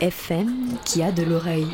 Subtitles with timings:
[0.00, 1.66] FM qui a de l'oreille.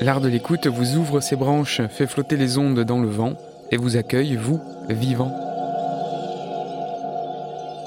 [0.00, 3.34] L'art de l'écoute vous ouvre ses branches, fait flotter les ondes dans le vent
[3.70, 5.32] et vous accueille, vous, vivant.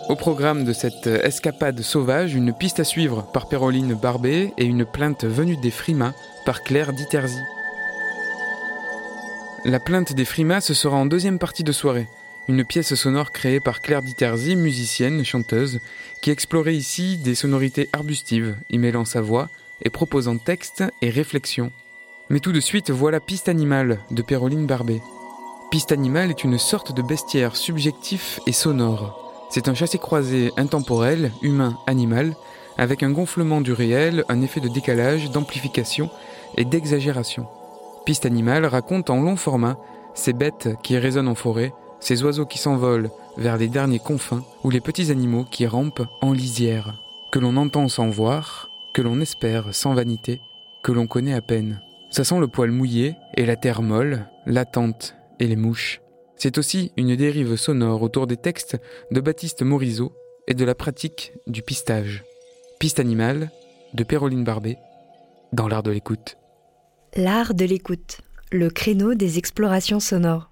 [0.10, 4.86] Au programme de cette escapade sauvage, une piste à suivre par Péroline Barbet et une
[4.86, 6.14] plainte venue des frimas
[6.46, 7.40] par Claire Diterzi.
[9.66, 12.08] La plainte des frimas, ce sera en deuxième partie de soirée.
[12.48, 15.80] Une pièce sonore créée par Claire Diterzi, musicienne, chanteuse,
[16.22, 19.50] qui explorait ici des sonorités arbustives, y mêlant sa voix
[19.84, 21.72] et proposant texte et réflexion.
[22.30, 25.02] Mais tout de suite, voilà Piste Animale de Péroline Barbet.
[25.72, 29.48] Piste Animale est une sorte de bestiaire subjectif et sonore.
[29.52, 32.36] C'est un chassé-croisé intemporel, humain-animal,
[32.78, 36.10] avec un gonflement du réel, un effet de décalage, d'amplification
[36.56, 37.46] et d'exagération.
[38.10, 39.78] Piste Animale raconte en long format
[40.16, 44.72] ces bêtes qui résonnent en forêt, ces oiseaux qui s'envolent vers les derniers confins ou
[44.72, 46.96] les petits animaux qui rampent en lisière,
[47.32, 50.42] que l'on entend sans voir, que l'on espère sans vanité,
[50.82, 51.84] que l'on connaît à peine.
[52.10, 56.02] Ça sent le poil mouillé et la terre molle, l'attente et les mouches.
[56.36, 58.76] C'est aussi une dérive sonore autour des textes
[59.12, 60.14] de Baptiste Morisot
[60.48, 62.24] et de la pratique du pistage.
[62.80, 63.52] Piste animale
[63.94, 64.80] de Péroline Barbet
[65.54, 66.39] dans l'art de l'écoute.
[67.16, 68.22] L'art de l'écoute,
[68.52, 70.52] le créneau des explorations sonores.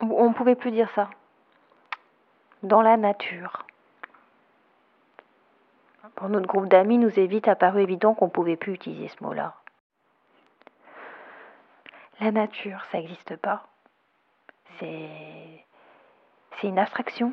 [0.00, 1.08] On ne pouvait plus dire ça.
[2.62, 3.66] Dans la nature.
[6.16, 9.24] Pour notre groupe d'amis, nous est vite apparu évident qu'on ne pouvait plus utiliser ce
[9.24, 9.54] mot-là.
[12.20, 13.68] La nature, ça n'existe pas.
[14.78, 15.64] C'est.
[16.60, 17.32] C'est une abstraction.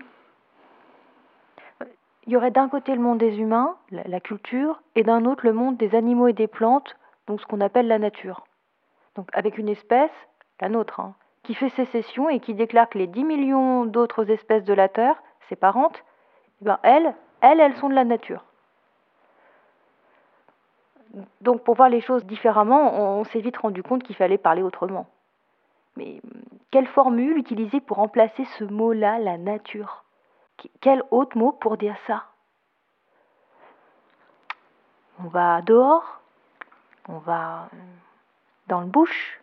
[2.28, 5.54] Il y aurait d'un côté le monde des humains, la, culture, et d'un autre le
[5.54, 8.46] monde des animaux et des plantes, donc ce qu'on appelle la nature.
[9.16, 10.12] Donc avec une espèce,
[10.60, 14.66] la nôtre, hein, qui fait sécession et qui déclare que les 10 millions d'autres espèces
[14.66, 15.16] de la Terre,
[15.48, 16.04] ses parentes,
[16.62, 18.44] eh ben elles, elles, elles sont de la nature.
[21.40, 25.08] Donc pour voir les choses différemment, on, s'est vite rendu compte qu'il fallait parler autrement.
[25.96, 30.04] Mais hum, quelle formule utiliser pour remplacer ce mot-là, la nature?
[30.81, 32.25] Quel autre mot pour dire ça
[35.19, 36.22] On va dehors,
[37.07, 37.69] on va
[38.67, 39.41] dans le bush,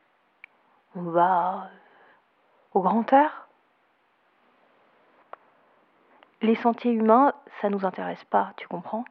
[0.94, 1.70] on va
[2.72, 3.48] au grand air.
[6.42, 9.04] Les sentiers humains, ça nous intéresse pas, tu comprends?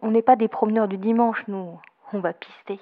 [0.00, 1.78] On- n'est pas des promeneurs du dimanche, nous.
[2.12, 2.80] On va pister.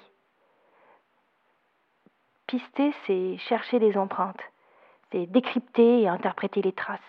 [2.47, 4.41] Pister, c'est chercher les empreintes.
[5.11, 6.99] C'est décrypter et interpréter les traces.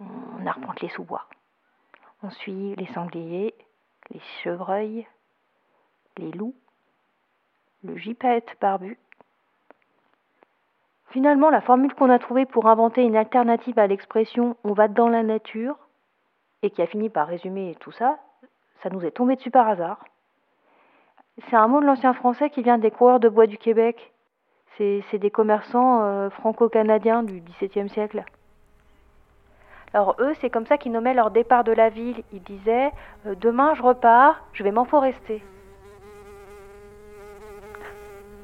[0.00, 1.26] On arpente les sous-bois.
[2.22, 3.54] On suit les sangliers,
[4.10, 5.06] les chevreuils,
[6.16, 6.54] les loups,
[7.82, 8.98] le gypaète barbu.
[11.10, 15.08] Finalement, la formule qu'on a trouvée pour inventer une alternative à l'expression on va dans
[15.08, 15.76] la nature,
[16.62, 18.18] et qui a fini par résumer tout ça,
[18.82, 20.04] ça nous est tombé dessus par hasard.
[21.48, 24.13] C'est un mot de l'ancien français qui vient des coureurs de bois du Québec.
[24.76, 28.24] C'est des commerçants euh, franco-canadiens du XVIIe siècle.
[29.92, 32.24] Alors eux, c'est comme ça qu'ils nommaient leur départ de la ville.
[32.32, 32.90] Ils disaient
[33.26, 35.42] euh, Demain je repars, je vais m'enforester.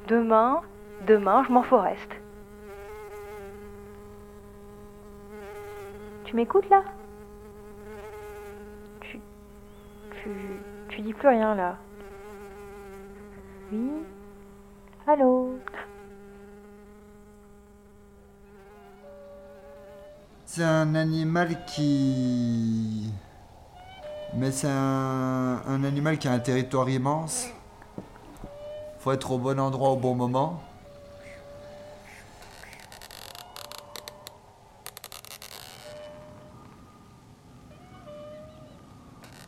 [0.07, 0.61] Demain,
[1.05, 2.15] demain je m'enforeste.
[6.23, 6.83] Tu m'écoutes là?
[9.01, 9.19] Tu,
[10.23, 10.29] tu,
[10.87, 11.75] tu dis plus rien là.
[13.73, 13.91] Oui?
[15.07, 15.59] Allô?
[20.53, 23.09] C'est un animal qui
[24.35, 27.47] Mais c'est un, un animal qui a un territoire immense.
[28.99, 30.61] Faut être au bon endroit au bon moment.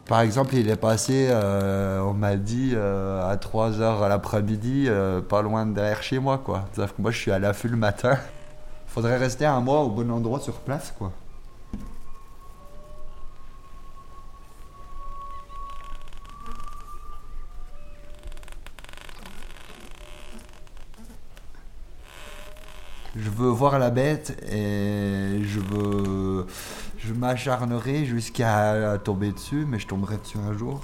[0.05, 5.19] Par exemple, il est passé, euh, on m'a dit, euh, à 3h à l'après-midi, euh,
[5.19, 6.63] pas loin de derrière chez moi, quoi.
[6.73, 8.17] Sauf que moi, je suis à l'affût le matin.
[8.93, 11.11] Faudrait rester un mois au bon endroit sur place, quoi.
[23.15, 26.45] Je veux voir la bête et je veux.
[26.99, 30.81] Je m'acharnerai jusqu'à tomber dessus, mais je tomberai dessus un jour.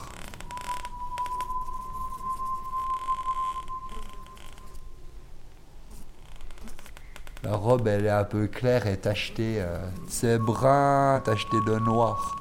[7.44, 9.62] La robe, elle est un peu claire et tachetée.
[9.62, 9.78] euh,
[10.08, 12.36] c'est brun tacheté de noir.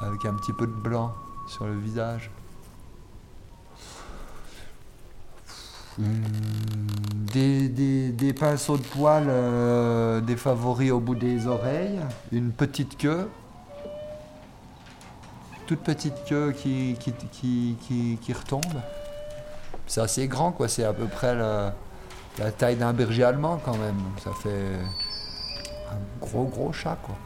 [0.00, 1.12] Avec un petit peu de blanc
[1.48, 2.30] sur le visage.
[5.98, 6.04] Hum,
[7.32, 11.98] Des, pinceaux de poils, euh, des favoris au bout des oreilles,
[12.30, 13.28] une petite queue,
[15.66, 18.62] toute petite queue qui, qui, qui, qui- qui retombe.
[19.88, 20.68] C'est assez grand, quoi.
[20.68, 21.74] C'est à peu près la,
[22.38, 24.00] la taille d'un berger allemand, quand même.
[24.22, 24.76] Ça fait
[25.90, 27.16] un gros, gros chat, quoi.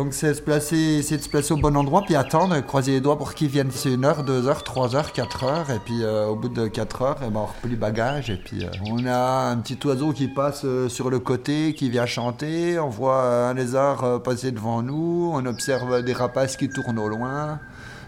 [0.00, 3.48] Donc c'est de se placer au bon endroit, puis attendre, croiser les doigts pour qu'ils
[3.48, 3.70] viennent.
[3.70, 6.68] C'est une heure, deux heures, trois heures, quatre heures, et puis euh, au bout de
[6.68, 10.14] quatre heures, eh ben, on replie bagage, et puis euh, on a un petit oiseau
[10.14, 14.80] qui passe euh, sur le côté, qui vient chanter, on voit un lézard passer devant
[14.80, 17.60] nous, on observe des rapaces qui tournent au loin.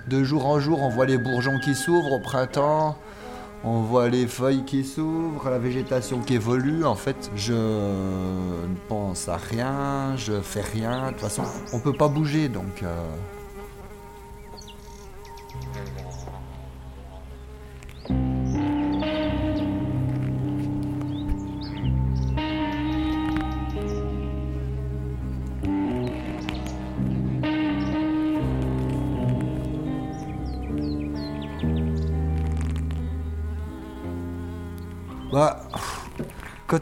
[0.09, 2.97] De jour en jour, on voit les bourgeons qui s'ouvrent au printemps.
[3.64, 6.85] On voit les feuilles qui s'ouvrent, la végétation qui évolue.
[6.85, 11.06] En fait, je ne pense à rien, je fais rien.
[11.06, 11.43] De toute façon,
[11.73, 12.82] on peut pas bouger, donc.
[12.82, 12.97] euh,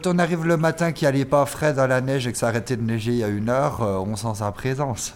[0.01, 2.47] quand on arrive le matin qu'il allait pas frais dans la neige et que ça
[2.47, 5.13] arrêtait de neiger il y a une heure, euh, on sent sa présence.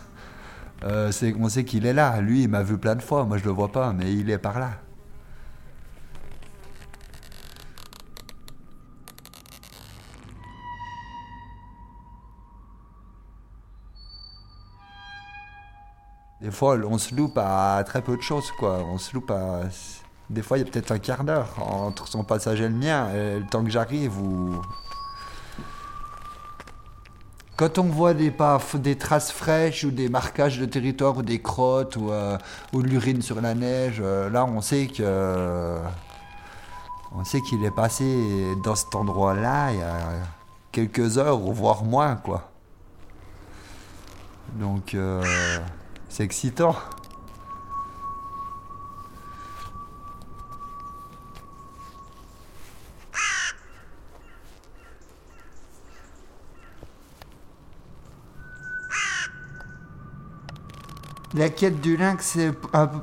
[0.83, 2.21] Euh, on sait qu'il est là.
[2.21, 3.25] Lui, il m'a vu plein de fois.
[3.25, 4.71] Moi, je le vois pas, mais il est par là.
[16.41, 18.83] Des fois, on se loupe à très peu de choses, quoi.
[18.85, 19.61] On se loupe à.
[20.30, 23.10] Des fois, il y a peut-être un quart d'heure entre son passage et le mien,
[23.13, 24.61] et le temps que j'arrive ou.
[27.57, 28.33] Quand on voit des,
[28.76, 32.38] des traces fraîches ou des marquages de territoire ou des crottes ou, euh,
[32.73, 35.78] de l'urine sur la neige, euh, là on sait que
[37.18, 39.99] on sait qu'il est passé dans cet endroit-là il y a
[40.73, 42.52] quelques heures voire moins quoi.
[44.56, 45.23] Donc euh,
[46.09, 46.76] c'est excitant.
[61.35, 62.37] La quête du lynx,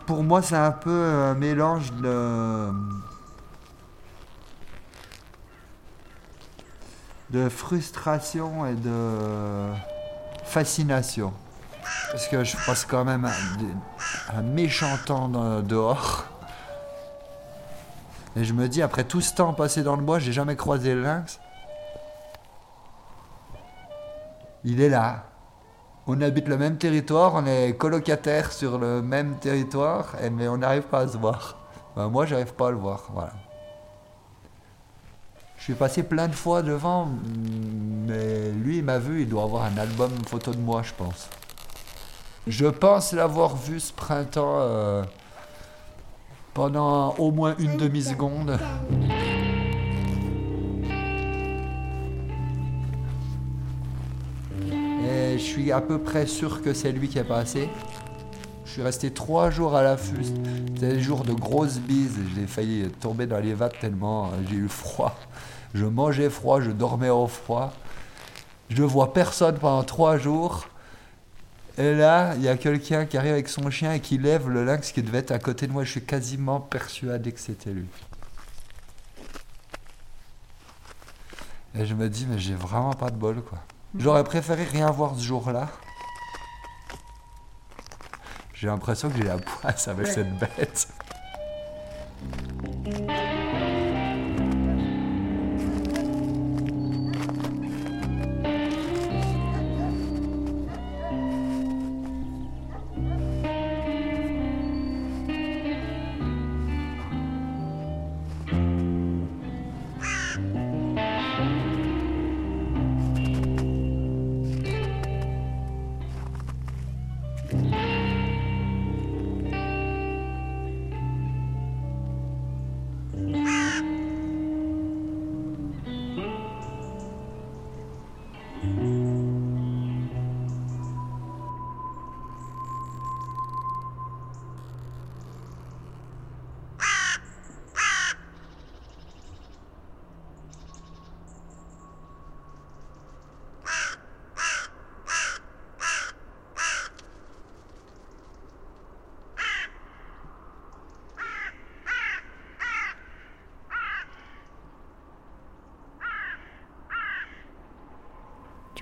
[0.07, 2.73] pour moi, c'est un peu un mélange de
[7.29, 9.69] de frustration et de
[10.45, 11.33] fascination.
[12.11, 15.29] Parce que je passe quand même un, un méchant temps
[15.61, 16.25] dehors.
[18.37, 20.95] Et je me dis, après tout ce temps passé dans le bois, j'ai jamais croisé
[20.95, 21.39] le lynx.
[24.65, 25.25] Il est là.
[26.07, 30.83] On habite le même territoire, on est colocataires sur le même territoire, mais on n'arrive
[30.83, 31.57] pas à se voir.
[31.95, 33.33] Ben, moi, j'arrive pas à le voir, voilà.
[35.59, 37.09] Je suis passé plein de fois devant,
[38.09, 41.29] mais lui, il m'a vu, il doit avoir un album photo de moi, je pense.
[42.49, 45.05] Je pense l'avoir vu ce printemps euh,
[46.53, 48.59] pendant au moins une demi-seconde.
[55.43, 57.69] Je suis à peu près sûr que c'est lui qui est passé.
[58.65, 60.25] Je suis resté trois jours à l'affût.
[60.25, 62.19] C'était des jours de grosses bises.
[62.35, 65.19] J'ai failli tomber dans les vagues tellement euh, j'ai eu froid.
[65.75, 67.73] Je mangeais froid, je dormais au froid.
[68.71, 70.69] Je vois personne pendant trois jours.
[71.79, 74.65] Et là, il y a quelqu'un qui arrive avec son chien et qui lève le
[74.65, 75.85] lynx qui devait être à côté de moi.
[75.85, 77.89] Je suis quasiment persuadé que c'était lui.
[81.75, 83.59] Et je me dis, mais j'ai vraiment pas de bol, quoi.
[83.99, 85.69] J'aurais préféré rien voir ce jour-là.
[88.55, 90.89] J'ai l'impression que j'ai la poisse avec cette bête.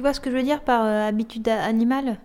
[0.00, 2.16] Tu vois ce que je veux dire par euh, habitude animale?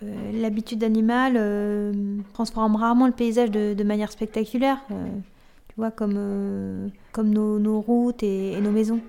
[0.00, 1.92] Euh, L'habitude animale euh,
[2.34, 8.60] transforme rarement le paysage de, manière spectaculaire, tu vois, comme, comme nos, routes et, et
[8.60, 9.00] nos maisons.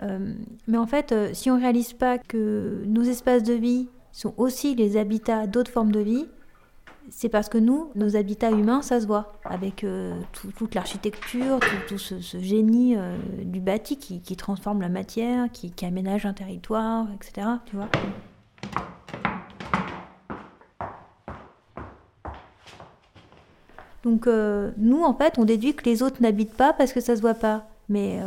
[0.00, 4.74] Mais en fait, si on ne réalise pas que nos espaces de vie sont aussi
[4.74, 6.24] les habitats d'autres formes de vie,
[7.10, 11.58] c'est parce que nous, nos habitats humains, ça se voit, avec euh, tout- toute l'architecture,
[11.88, 17.46] tout, ce, génie euh, du bâti qui, transforme la matière, qui, aménage un territoire, etc.
[17.66, 17.88] Tu vois
[24.04, 27.16] Donc euh, nous, en fait, on déduit que les autres n'habitent pas parce que ça
[27.16, 27.66] se voit pas.
[27.90, 28.20] Mais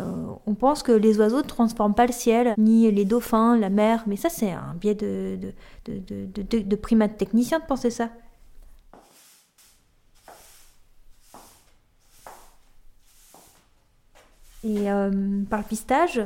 [0.47, 4.03] on pense que les oiseaux ne transforment pas le ciel, ni les dauphins, la mer.
[4.07, 5.37] Mais ça, c'est un biais de,
[5.85, 8.09] de, de, de primate technicien de penser ça.
[14.63, 15.09] Et euh,
[15.49, 16.21] par le pistage,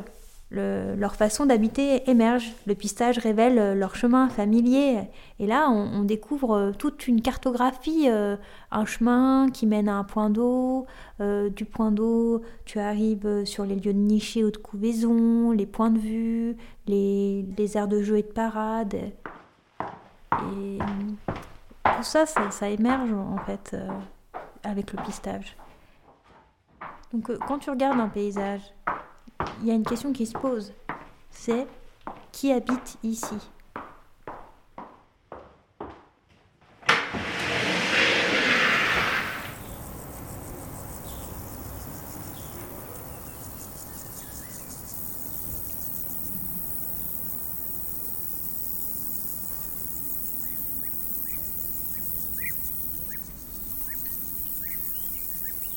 [0.49, 2.51] le- leur façon d'habiter émerge.
[2.65, 4.99] Le pistage révèle euh, leur chemin familier.
[5.39, 10.29] Et là, on, découvre euh, toute une cartographie, un chemin qui mène à un point
[10.29, 10.85] d'eau.
[11.19, 15.91] Du point d'eau, tu arrives sur les lieux de nichés ou de couvaison, les points
[15.91, 18.95] de vue, les, les aires de jeu et de parade.
[20.33, 20.77] Et
[21.83, 23.77] tout ça, ça, émerge en fait
[24.63, 25.55] avec le pistage.
[27.13, 28.61] Donc euh, quand tu regardes un paysage,
[29.61, 30.73] il y a une question qui se pose.
[31.29, 31.67] C'est
[32.31, 33.35] qui habite ici?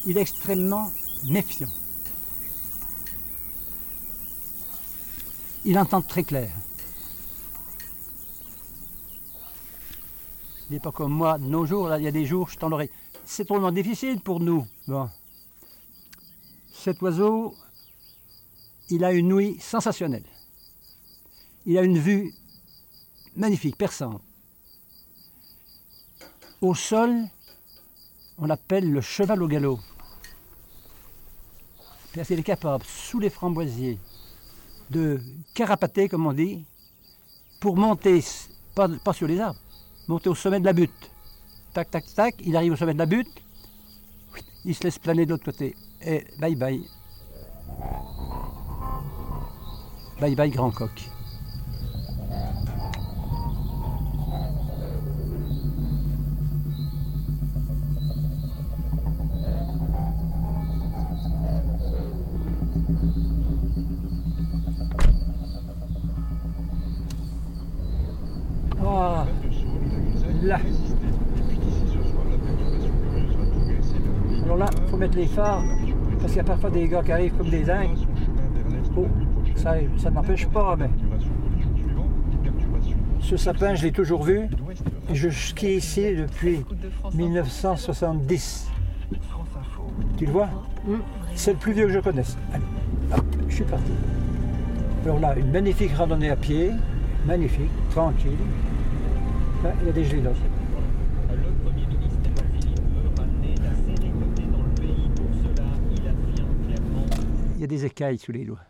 [0.07, 0.91] Il est extrêmement
[1.25, 1.69] méfiant.
[5.65, 6.51] Il entend très clair.
[10.69, 12.91] Il n'est pas comme moi, nos jours, il y a des jours, je tends l'oreille.
[13.25, 14.67] C'est trop difficile pour nous.
[16.73, 17.55] Cet oiseau,
[18.91, 20.25] il a une ouïe sensationnelle.
[21.67, 22.33] Il a une vue
[23.37, 24.23] magnifique, perçante.
[26.61, 27.25] Au sol,
[28.39, 29.81] on l'appelle le cheval au galop.
[32.15, 33.99] Parce qu'il est capable, sous les framboisiers,
[34.91, 35.21] de
[35.55, 36.65] carapater, comme on dit,
[37.61, 38.25] pour monter,
[38.75, 39.61] pas, pas sur les arbres,
[40.09, 41.11] monter au sommet de la butte.
[41.75, 43.43] Tac, tac, tac, il arrive au sommet de la butte,
[44.65, 45.77] il se laisse planer de l'autre côté.
[46.01, 46.83] Et bye bye.
[50.21, 51.18] Bye bye, grand coq.
[70.43, 70.59] Là.
[74.45, 75.63] Alors là, il faut mettre les phares
[76.21, 77.99] Parce qu'il y a parfois des gars qui arrivent comme des dingues.
[78.97, 79.07] Oh,
[79.57, 80.89] ça, n'empêche pas, mais.
[83.21, 84.49] Ce sapin, je l'ai toujours vu.
[85.13, 86.65] Je skie ici depuis
[87.15, 88.71] 1970.
[90.17, 90.49] Tu le vois?
[91.35, 92.37] C'est le plus vieux que je connaisse.
[92.53, 92.65] Allez,
[93.49, 93.93] je suis parti.
[95.05, 96.73] Alors là, une magnifique randonnée à pied.
[97.27, 98.33] Magnifique, tranquille.
[99.63, 100.31] Là, il y a des gelées là.
[107.57, 108.61] Il y a des écailles sous les doigts.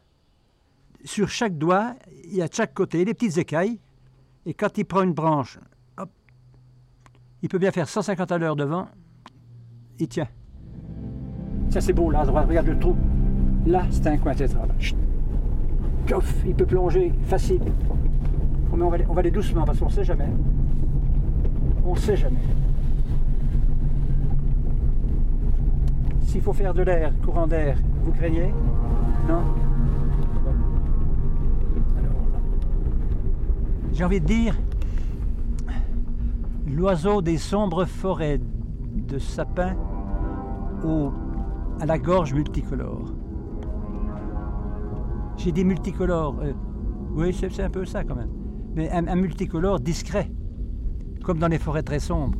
[1.04, 3.78] Sur chaque doigt, il y a de chaque côté des petites écailles.
[4.46, 5.58] Et quand il prend une branche,
[5.98, 6.08] hop,
[7.42, 8.88] il peut bien faire 150 à l'heure devant.
[9.98, 10.28] Il tient.
[11.68, 12.96] Ça c'est beau là à droite, regarde le trou.
[13.66, 14.74] Là, c'est un coin tétral.
[16.46, 17.60] Il peut plonger facile.
[18.74, 20.28] Mais on va, aller, on va aller doucement parce qu'on ne sait jamais.
[21.88, 22.36] On ne sait jamais.
[26.20, 28.52] S'il faut faire de l'air, courant d'air, vous craignez?
[29.26, 29.40] Non?
[33.94, 34.54] J'ai envie de dire,
[36.66, 38.38] l'oiseau des sombres forêts
[39.08, 39.74] de sapins
[40.84, 41.10] au,
[41.80, 43.14] à la gorge multicolore.
[45.38, 46.36] J'ai dit multicolore.
[46.42, 46.52] euh,
[47.14, 48.30] oui, c'est un peu ça quand même.
[48.74, 50.30] Mais un multicolore discret,
[51.22, 52.38] comme dans les forêts très sombres.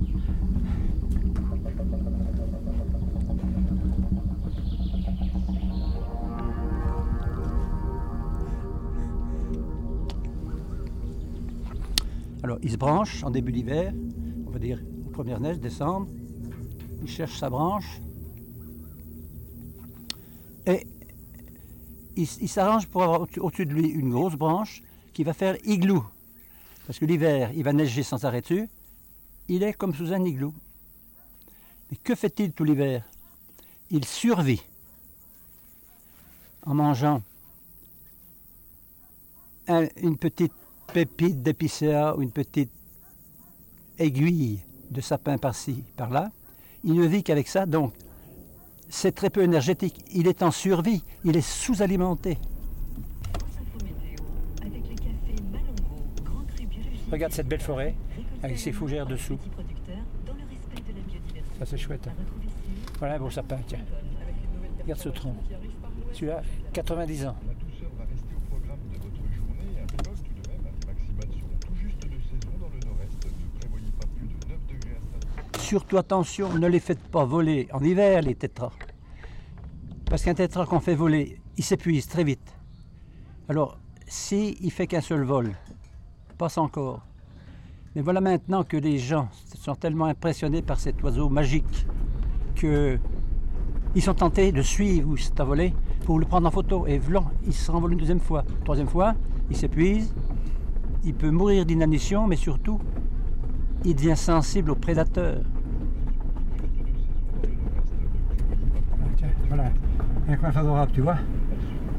[12.42, 13.92] Alors, il se branche en début d'hiver,
[14.46, 16.08] on va dire aux premières neiges, décembre.
[17.02, 18.00] Il cherche sa branche.
[20.66, 20.86] Et
[22.16, 24.82] il, s'arrange pour avoir au- au-dessus de lui une grosse branche
[25.12, 26.04] qui va faire igloo.
[26.88, 28.66] Parce que l'hiver, il va neiger sans arrêt dessus.
[29.46, 30.54] Il est comme sous un igloo.
[31.90, 33.04] Mais que fait-il tout l'hiver?
[33.90, 34.62] Il survit
[36.64, 37.20] en mangeant
[39.66, 40.54] un- une petite
[40.94, 42.70] pépite d'épicéa ou une petite
[43.98, 46.30] aiguille de sapin par-ci, par-là.
[46.84, 47.92] Il ne vit qu'avec ça, donc
[48.88, 50.02] c'est très peu énergétique.
[50.14, 52.38] Il est en survie, il est sous-alimenté.
[57.10, 57.94] Regarde cette belle forêt
[58.42, 59.38] avec ses fougères dessous.
[61.58, 62.08] Ça c'est chouette.
[62.98, 63.80] Voilà un beau sapin, tiens.
[64.82, 65.34] Regarde ce tronc.
[66.12, 66.42] Celui-là,
[66.72, 67.36] 90 ans.
[67.46, 69.78] La douceur va rester au programme de votre journée.
[69.78, 73.26] Un vol tout de même à maximation tout juste de saison dans le nord-est.
[73.26, 75.62] Ne prévoyez pas plus de 9 degrés à Strasbourg.
[75.62, 78.72] Surtout attention, ne les faites pas voler en hiver les tétras.
[80.06, 82.54] Parce qu'un tétra qu'on fait voler, il s'épuise très vite.
[83.48, 85.52] Alors, si il fait qu'un seul vol,
[86.38, 87.02] passe encore.
[87.94, 91.86] Mais voilà maintenant que les gens sont tellement impressionnés par cet oiseau magique
[92.54, 92.98] que
[93.94, 95.74] ils sont tentés de suivre où à voler
[96.04, 96.86] pour le prendre en photo.
[96.86, 98.44] Et vlan, il se renvole une deuxième fois.
[98.64, 99.14] Troisième fois,
[99.50, 100.14] il s'épuise,
[101.04, 102.78] il peut mourir d'inanition, mais surtout,
[103.84, 105.40] il devient sensible aux prédateurs.
[109.16, 109.72] Tiens, voilà,
[110.28, 111.16] un coin favorable, tu vois.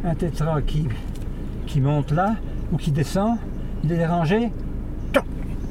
[0.03, 2.37] Un tétra qui monte là
[2.71, 3.37] ou qui descend,
[3.83, 4.51] il est dérangé,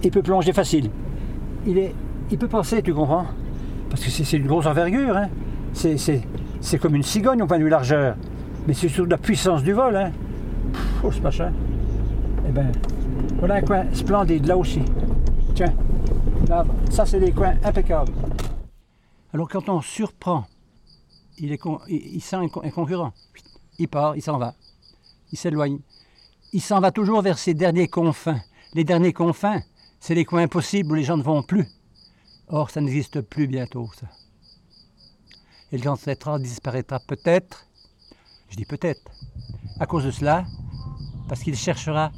[0.03, 0.91] il peut plonger facile.
[1.67, 1.95] Il, est,
[2.31, 3.27] il peut passer, tu comprends?
[3.91, 5.17] Parce que c'est une grosse envergure.
[5.17, 5.29] Hein.
[5.73, 8.17] C'est- comme une cigogne au point de vue largeur.
[8.67, 9.97] Mais c'est surtout la puissance du vol.
[9.97, 10.13] Hein.
[11.03, 11.53] Oh, ce machin.
[12.47, 12.71] Eh ben,
[13.39, 14.83] voilà un coin splendide là aussi.
[15.55, 15.73] Tiens,
[16.49, 18.13] là, ça c'est des coins impeccables.
[19.33, 20.45] Alors quand on surprend,
[21.39, 23.13] il, sent un concurrent.
[23.79, 24.55] Il part, il s'en va.
[25.33, 25.79] Il s'éloigne.
[26.53, 28.41] Il s'en va toujours vers ses derniers confins.
[28.75, 29.61] Les derniers confins,
[30.01, 31.67] c'est les coins impossibles où les gens ne vont plus.
[32.49, 34.07] Or, ça n'existe plus bientôt, ça.
[35.71, 37.67] Et le grand tétra disparaîtra peut-être,
[38.49, 39.03] je dis peut-être,
[39.79, 40.47] à cause de cela,
[41.29, 42.11] parce qu'il cherchera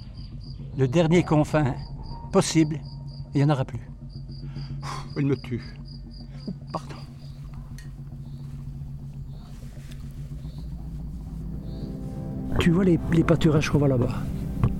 [0.77, 1.75] le dernier confin
[2.33, 2.81] possible, et
[3.35, 3.81] il n'y en aura plus.
[5.17, 5.63] Il me tue.
[12.59, 14.15] Tu vois les, les pâturages qu'on voit là-bas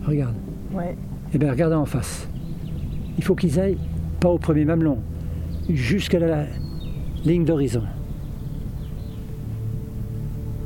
[0.07, 0.35] Regarde.
[0.73, 0.97] Ouais.
[1.33, 2.29] Eh bien, regarde en face.
[3.17, 3.79] Il faut qu'ils aillent
[4.19, 4.99] pas au premier mamelon,
[5.69, 6.45] jusqu'à la
[7.25, 7.83] ligne d'horizon.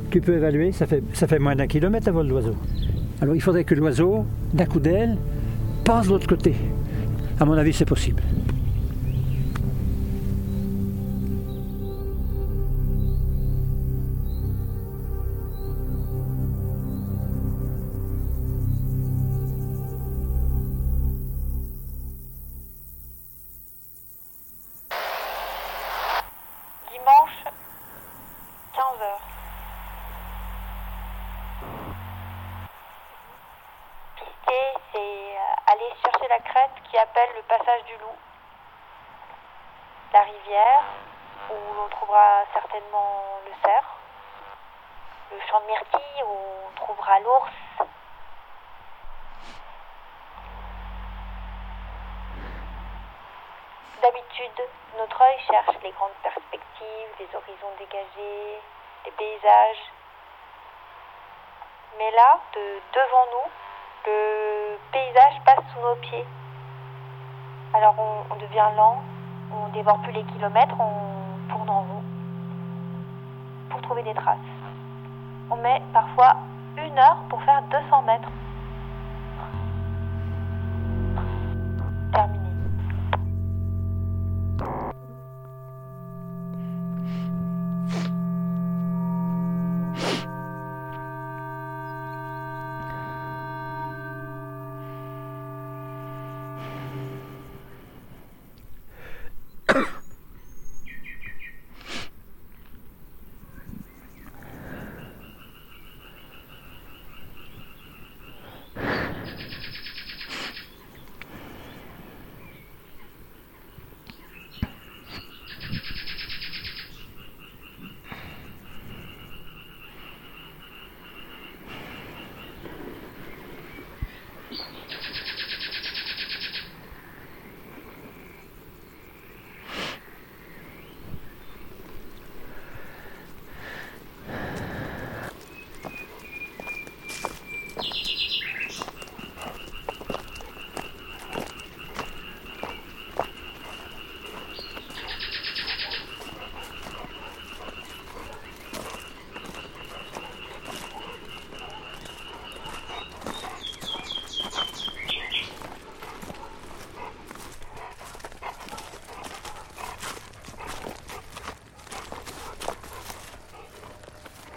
[0.09, 2.55] Tu peux évaluer, ça fait, ça fait moins d'un kilomètre à vol d'oiseau.
[3.21, 5.17] Alors il faudrait que l'oiseau, d'un coup d'aile,
[5.83, 6.55] passe de l'autre côté.
[7.39, 8.21] À mon avis, c'est possible.
[37.97, 38.17] Loup.
[40.13, 40.83] La rivière,
[41.49, 43.85] où l'on trouvera certainement le cerf.
[45.31, 47.51] Le champ de myrtille, où on trouvera l'ours.
[54.01, 58.61] D'habitude, notre œil cherche les grandes perspectives, les horizons dégagés,
[59.05, 59.91] les paysages.
[61.97, 63.51] Mais là, de devant nous,
[64.05, 66.25] le paysage passe sous nos pieds.
[67.75, 67.95] Alors
[68.31, 69.01] on, devient lent,
[69.51, 72.03] on dévore plus les kilomètres, on tourne en rond
[73.69, 74.37] pour trouver des traces.
[75.51, 76.37] On met parfois
[76.77, 78.29] une heure pour faire 200 mètres.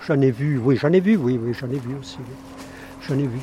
[0.08, 2.16] J'en ai vu, oui, j'en ai vu, oui, oui, j'en ai vu aussi.
[2.20, 2.34] oui.
[3.06, 3.38] J'en ai vu.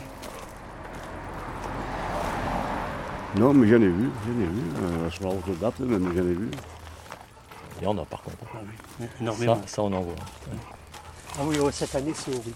[3.37, 4.61] Non, mais j'en ai vu, j'en ai vu.
[4.81, 6.49] Euh, sur la haute date, mais j'en ai vu.
[7.79, 8.37] Il y en a par contre.
[9.21, 9.55] énormément.
[9.61, 10.15] Ça, ça, on en voit.
[11.37, 12.55] Ah oui, ouais, cette année, c'est horrible.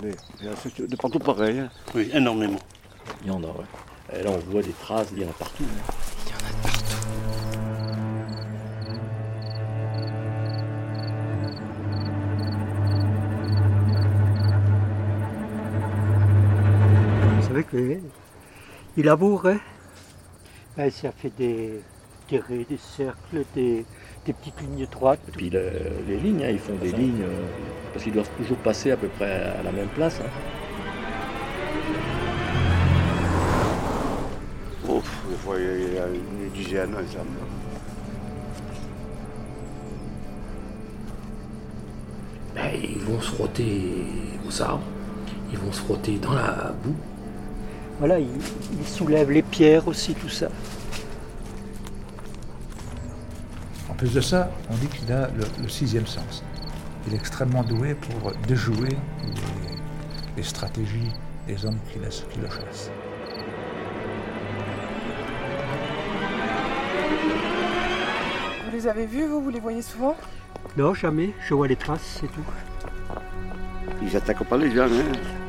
[0.00, 1.58] Allez, de partout pareil.
[1.58, 1.68] hein.
[1.94, 2.60] Oui, énormément.
[3.22, 4.18] Il y en a, ouais.
[4.18, 5.64] Et là, on voit des traces, il y en a partout.
[5.64, 5.92] hein.
[6.26, 6.83] Il y en a de partout.
[17.74, 19.58] Il labourait.
[20.76, 21.80] Ben, ça fait des,
[22.28, 23.84] des raies, des cercles, des,
[24.24, 25.18] des petites lignes droites.
[25.28, 25.70] Et puis le-
[26.06, 27.46] les lignes, hein, ils font des lignes euh,
[27.92, 30.20] parce qu'ils doivent toujours passer à peu près à la même place.
[30.20, 30.30] hein.
[34.88, 37.30] Ouf, des fois, il y a- il y a une dizaine ensemble.
[42.54, 44.06] Ben, ils vont se frotter
[44.46, 44.84] aux arbres,
[45.50, 46.94] ils vont se frotter dans la boue.
[47.98, 48.28] Voilà, il,
[48.80, 50.48] il soulève les pierres aussi, tout ça.
[53.88, 56.42] En plus de ça, on dit qu'il a le, le sixième sens.
[57.06, 61.12] Il est extrêmement doué pour déjouer les, les stratégies
[61.46, 62.90] des hommes qui, laissent- qui le chassent.
[68.64, 70.16] Vous les avez vus, vous Vous les voyez souvent?
[70.76, 71.30] Non, jamais.
[71.46, 72.44] Je vois les traces, c'est tout.
[74.02, 74.84] Ils attaquent pas les gens.
[74.84, 75.43] Hein.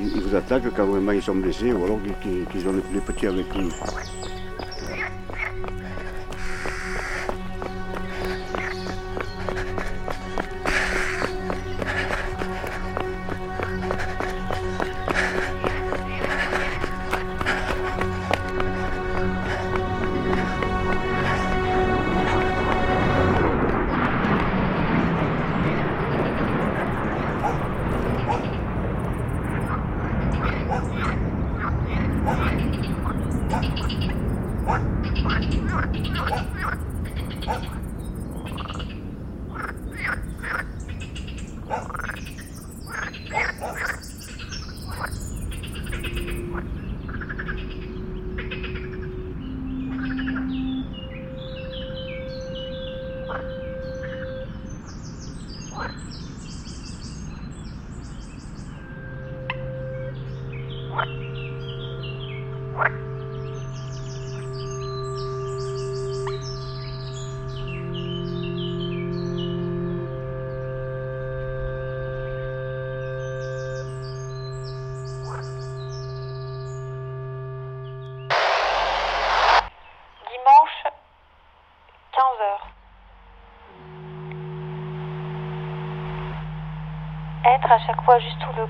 [0.00, 3.46] Ils, vous attaquent quand vraiment ils sont blessés ou alors qu'ils- ont les petits avec
[3.56, 3.68] eux.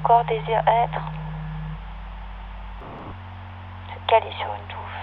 [0.09, 1.01] Fois juste où le corps désire être.
[3.92, 5.01] Se caler sur une touffe.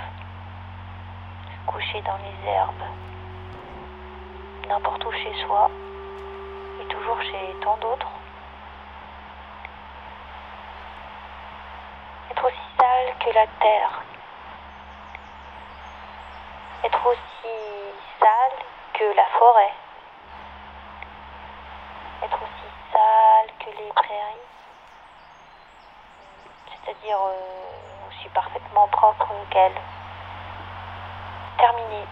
[1.46, 2.84] Se coucher dans les herbes.
[4.68, 5.70] N'importe où chez soi.
[6.82, 8.12] Et toujours chez tant d'autres.
[12.32, 14.02] Être aussi sale que la terre.
[16.84, 17.56] Être aussi
[18.20, 18.60] sale
[18.94, 19.74] que la forêt.
[22.24, 24.46] Être aussi sale que les prairies.
[26.86, 29.82] C'est-à-dire euh, aussi parfaitement propre qu'elles.
[31.58, 32.06] Terminé.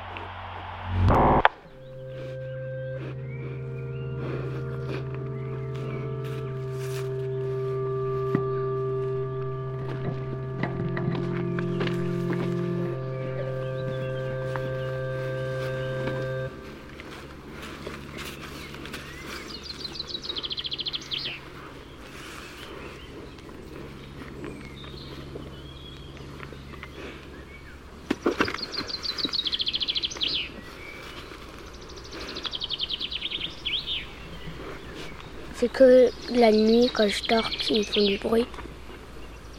[35.63, 38.45] C'est que la nuit, quand je dors, ils font du bruit.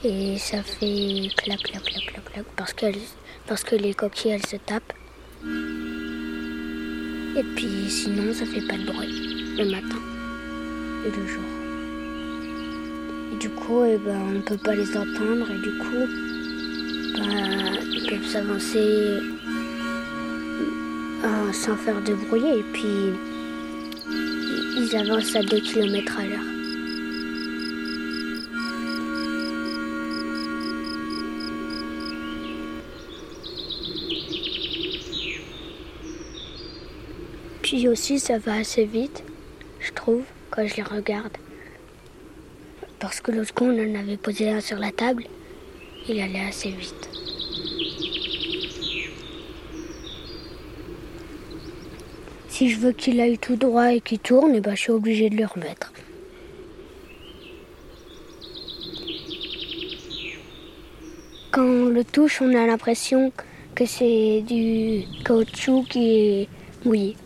[0.04, 2.74] Et ça fait clac, clac, clac, clac, clac, parce,
[3.46, 4.92] parce que les coquilles, elles se tapent.
[7.38, 9.96] Et puis sinon, ça fait pas de bruit le matin
[11.06, 11.42] et le jour.
[13.32, 16.06] Et du coup, eh ben, on ne peut pas les entendre et du coup,
[17.16, 19.22] bah, ils peuvent s'avancer
[21.24, 23.33] euh, sans faire de bruit et puis
[24.76, 26.38] ils avancent à 2 km à l'heure.
[37.62, 39.22] Puis aussi, ça va assez vite,
[39.80, 41.36] je trouve, quand je les regarde.
[42.98, 45.24] Parce que l'autre coup, on en avait posé un sur la table,
[46.08, 47.13] il allait assez vite.
[52.64, 55.28] Si je veux qu'il aille tout droit et qu'il tourne, eh ben, je suis obligée
[55.28, 55.92] de le remettre.
[61.50, 63.34] Quand on le touche, on a l'impression
[63.74, 66.48] que c'est du caoutchouc qui est
[66.86, 67.16] mouillé.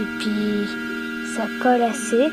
[0.00, 0.66] Et puis
[1.36, 2.26] ça colle assez.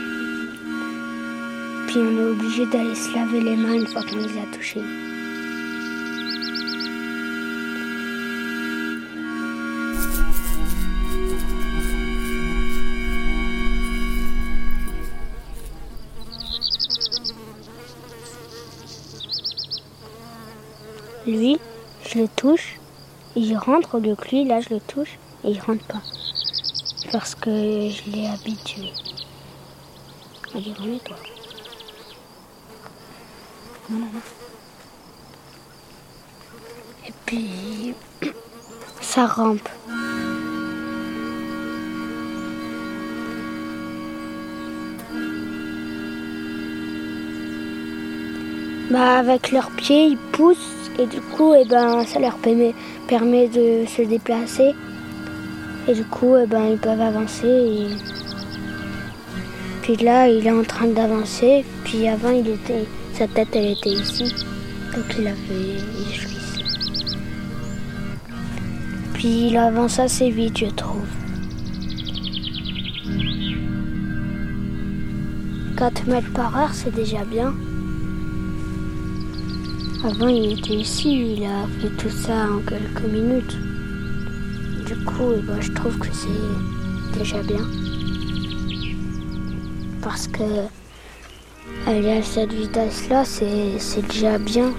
[1.86, 4.82] Puis on est obligé d'aller se laver les mains une fois qu'on les a touchés.
[21.30, 21.60] Lui,
[22.08, 22.80] je le touche,
[23.36, 26.02] il rentre au lieu que lui, là je le touche et il rentre pas.
[27.12, 28.92] Parce que je l'ai habitué.
[30.56, 31.18] Allez, remets-toi.
[33.92, 34.22] Non, non, non.
[37.08, 37.94] Et puis,
[39.02, 39.70] ça rampe.
[48.90, 52.74] Bah, avec leurs pieds, ils poussent et du coup, eh ben, ça leur permet,
[53.48, 54.74] de se déplacer.
[55.88, 57.48] Et du coup, eh ben, ils peuvent avancer.
[57.48, 57.88] Et...
[59.84, 61.64] Puis là, il est en train d'avancer.
[61.86, 64.34] Puis avant, il était, sa tête, elle était ici.
[64.96, 65.54] Donc il a fait
[66.02, 66.64] ici.
[69.14, 71.08] Puis il avance assez vite, je trouve.
[75.78, 77.54] 4 mètres par heure, c'est déjà bien.
[80.02, 83.58] Avant, il était ici, il a fait tout ça en quelques minutes.
[84.86, 87.68] Du coup, eh ben, je trouve que c'est déjà bien.
[90.02, 90.68] Parce que
[91.86, 94.72] aller à cette vitesse-là, c'est c'est déjà bien.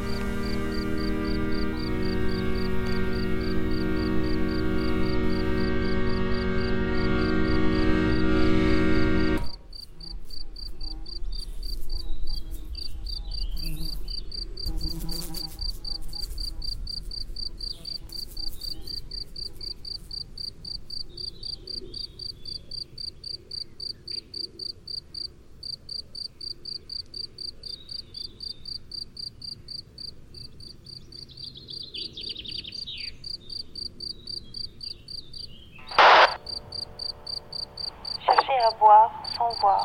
[39.51, 39.83] Joie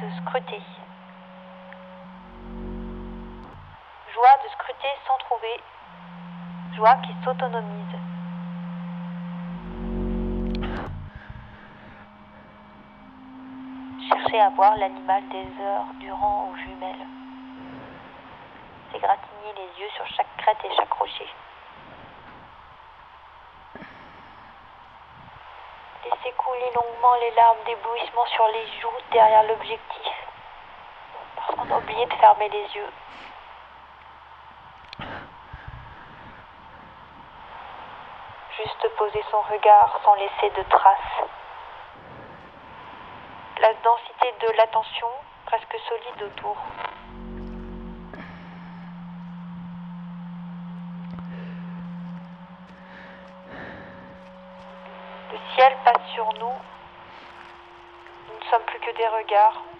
[0.00, 0.62] de scruter.
[4.14, 5.60] Joie de scruter sans trouver.
[6.74, 7.98] Joie qui s'autonomise.
[14.08, 17.06] Chercher à voir l'animal des heures durant aux jumelles.
[18.90, 21.28] S'égratigner les yeux sur chaque crête et chaque rocher.
[26.74, 30.12] Longuement les larmes d'éblouissement sur les joues derrière l'objectif.
[31.36, 32.92] Parce qu'on a oublié de fermer les yeux.
[38.56, 41.28] Juste poser son regard sans laisser de traces.
[43.60, 45.08] La densité de l'attention
[45.46, 46.56] presque solide autour.
[59.34, 59.73] Que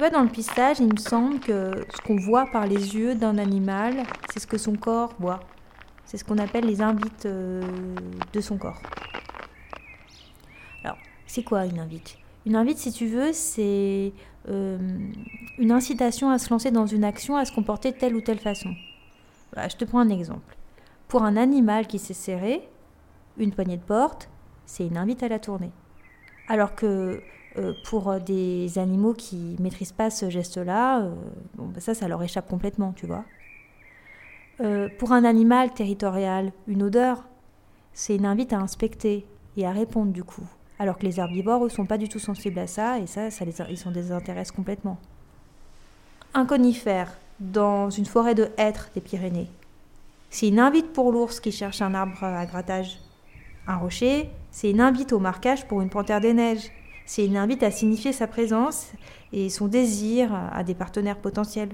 [0.00, 3.14] Tu vois, dans le pistage, il me semble que ce qu'on voit par les yeux
[3.14, 5.40] d'un animal, c'est ce que son corps voit.
[6.06, 7.60] C'est ce qu'on appelle les invites euh,
[8.32, 8.80] de son corps.
[10.82, 12.16] Alors, c'est quoi une invite?
[12.46, 14.14] Une invite, si tu veux, c'est
[14.48, 14.78] euh,
[15.58, 18.38] une incitation à se lancer dans une action, à se comporter de telle ou telle
[18.38, 18.74] façon.
[19.52, 20.56] Voilà, je te prends un exemple.
[21.08, 22.66] Pour un animal qui s'est serré,
[23.36, 24.30] une poignée de porte,
[24.64, 25.72] c'est une invite à la tournée.
[26.48, 27.22] Alors que
[27.84, 31.14] pour des animaux qui maîtrisent pas ce geste-là, euh,
[31.58, 33.24] bah ça, leur échappe complètement, tu vois.
[34.60, 37.24] Euh, pour un animal territorial, une odeur,
[37.92, 40.46] c'est une invite à inspecter et à répondre du coup.
[40.78, 43.44] Alors que les herbivores, eux, sont pas du tout sensibles à ça et ça, ça
[43.44, 44.98] les, ils s'en désintéressent complètement.
[46.34, 49.48] Un conifère dans une forêt de hêtres des Pyrénées,
[50.30, 53.00] c'est une invite pour l'ours qui cherche un arbre à grattage.
[53.66, 56.70] Un rocher, c'est une invite au marquage pour une panthère des neiges.
[57.06, 58.92] C'est une invite à signifier sa présence
[59.32, 61.70] et son désir à des partenaires potentiels.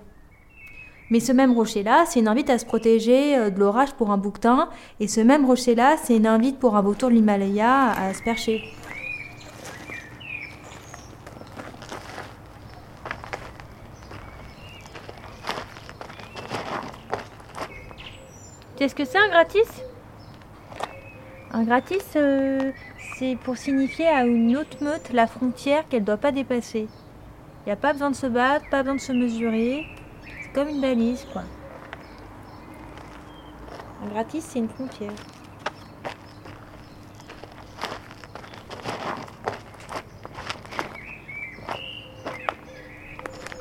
[1.10, 4.18] Mais ce même rocher-là, c'est une invite à se protéger euh, de l'orage pour un
[4.18, 8.22] bouquetin, et ce même rocher-là, c'est une invite pour un vautour de l'Himalaya à se
[8.22, 8.60] percher.
[18.76, 19.82] Qu'est-ce que c'est un gratis?
[21.52, 22.72] Un gratis, euh,
[23.18, 26.87] c'est pour signifier à une autre meute la frontière qu'elle ne doit pas dépasser.
[27.64, 29.87] Il n'y a pas besoin de se battre, pas besoin de se mesurer.
[30.42, 31.42] C'est comme une balise, quoi.
[34.05, 35.12] Un gratis, c'est une frontière.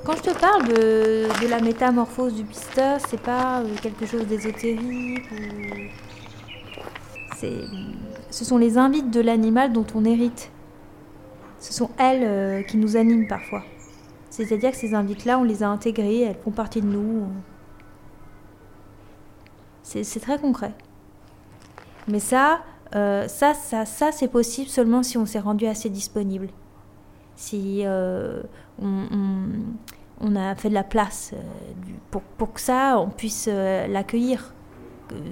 [0.06, 5.32] Quand je te parle de, la métamorphose du pisteur, c'est pas euh, quelque chose d'ésotérique
[5.32, 6.05] ou...
[7.36, 10.52] Ce sont les invites de l'animal dont on hérite.
[11.60, 13.63] Ce sont elles euh, qui nous animent parfois.
[14.30, 17.28] C'est-à-dire que ces invites-là, on les a intégrées, elles font partie de nous.
[19.84, 20.74] C'est, très concret.
[22.08, 22.62] Mais ça,
[22.95, 26.50] euh, ça, ça, ça, c'est possible seulement si on s'est rendu assez disponible.
[27.36, 28.41] Si euh,
[28.82, 31.34] on, a fait de la place
[32.12, 34.54] pour, que ça, on puisse l'accueillir.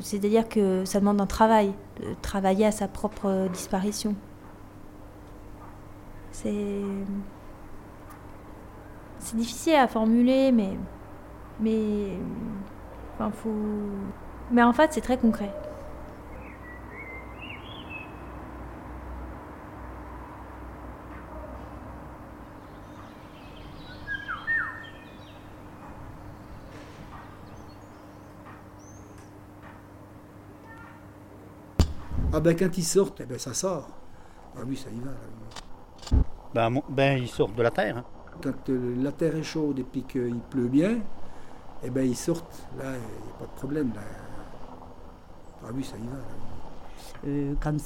[0.01, 4.15] C'est-à-dire que ça demande un travail, de travailler à sa propre disparition.
[6.32, 6.82] C'est.
[9.19, 10.78] C'est difficile à formuler, mais.
[11.59, 12.17] Mais.
[13.15, 13.49] Enfin, faut.
[14.51, 15.53] Mais en fait, c'est très concret.
[32.36, 33.88] Ah ben quand ils sortent, eh ben ça sort.
[34.58, 35.12] Ah oui, ça y va.
[35.12, 36.24] Là.
[36.56, 37.98] Ben, ben ils sortent de la terre.
[37.98, 38.06] Hein.
[38.42, 40.98] Quand euh, la terre est chaude et puis qu'il pleut bien,
[41.84, 42.68] eh ben ils sortent.
[42.80, 43.92] Là, il n'y a pas de problème.
[43.94, 44.02] Là.
[45.64, 46.16] Ah oui, ça y va.
[46.16, 46.24] Là.
[47.28, 47.78] Euh, quand,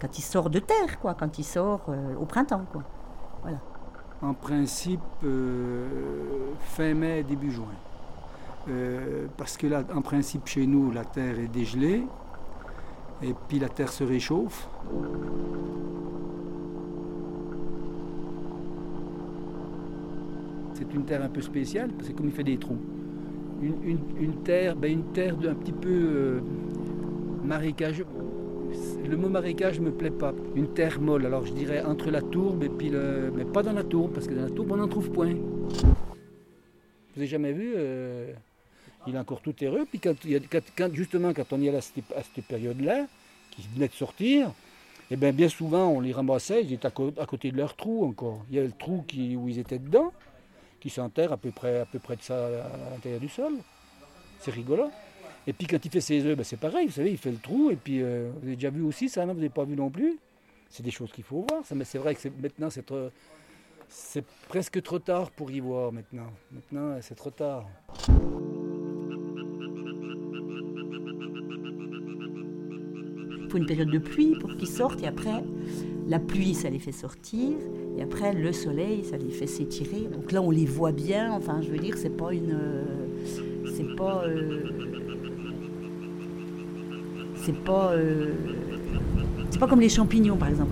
[0.00, 2.64] quand il sort de terre, quoi, quand il sort euh, au printemps.
[2.70, 2.82] Quoi.
[3.42, 3.58] Voilà.
[4.22, 7.74] En principe, euh, fin mai, début juin.
[8.68, 12.06] Euh, parce que là, en principe, chez nous, la terre est dégelée
[13.22, 14.68] et puis la terre se réchauffe.
[20.74, 22.78] C'est une terre un peu spéciale parce que comme il fait des trous.
[23.62, 26.40] Une, terre, ben une terre d'un petit peu euh,
[27.44, 28.06] marécageux.
[29.06, 30.32] Le mot marécage me plaît pas.
[30.56, 33.30] Une terre molle, alors je dirais entre la tourbe et puis le.
[33.36, 35.34] Mais pas dans la tourbe, parce que dans la tourbe on n'en trouve point.
[35.34, 38.32] Vous avez jamais vu euh,
[39.06, 39.86] Il est encore tout terreux.
[39.90, 40.00] Puis
[40.92, 43.06] justement, quand on y est à cette, période-là,
[43.50, 44.52] qui venait de sortir,
[45.10, 48.44] eh bien, bien souvent on les ramassait, ils étaient à, côté de leur trou encore.
[48.50, 49.04] Il y avait le trou
[49.36, 50.12] où ils étaient dedans,
[50.80, 53.54] qui s'enterre à peu près, à peu près de ça à l'intérieur du sol.
[54.38, 54.90] C'est rigolo.
[55.46, 57.38] Et puis quand il fait ses œufs, ben, c'est pareil, vous savez, il fait le
[57.38, 57.70] trou.
[57.70, 59.90] Et puis euh, vous avez déjà vu aussi ça, non Vous n'avez pas vu non
[59.90, 60.18] plus?
[60.68, 61.62] C'est des choses qu'il faut voir.
[61.74, 62.84] Mais c'est vrai que maintenant c'est
[63.88, 66.30] c'est presque trop tard pour y voir maintenant.
[66.52, 67.66] Maintenant c'est trop tard.
[73.50, 75.42] Faut une période de pluie pour qu'ils sortent et après,
[76.08, 77.50] la pluie, ça les fait sortir
[77.98, 80.08] et après, le soleil, ça les fait s'étirer.
[80.12, 81.32] Donc là, on les voit bien.
[81.32, 82.52] Enfin, je veux dire, c'est pas une.
[82.52, 82.84] euh,
[83.76, 84.24] c'est pas.
[84.26, 84.62] euh,
[87.34, 87.92] c'est pas.
[87.92, 88.32] euh,
[89.50, 90.70] c'est pas comme les champignons, par exemple.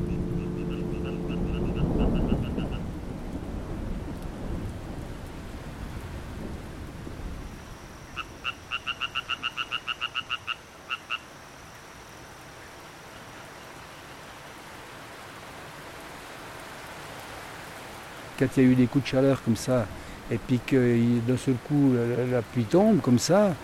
[18.39, 19.87] Quand il y a eu des coups de chaleur comme ça,
[20.31, 21.93] et puis que d'un seul coup
[22.31, 23.55] la, pluie tombe comme ça,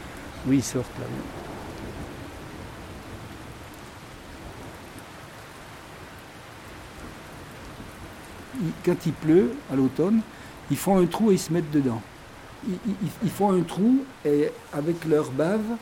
[0.47, 1.07] oui, ils sortent là.
[8.85, 10.21] Quand il pleut à l'automne,
[10.71, 12.01] ils font un trou et ils se mettent dedans.
[12.67, 15.77] Ils, font un trou et avec leur bave,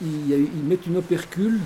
[0.00, 1.58] ils mettent une opercule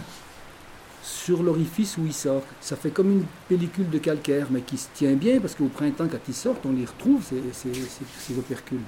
[1.04, 2.46] sur l'orifice où ils sortent.
[2.62, 6.08] Ça fait comme une pellicule de calcaire, mais qui se tient bien, parce qu'au printemps,
[6.10, 8.80] quand ils sortent, on les retrouve, ces, ces- opercules.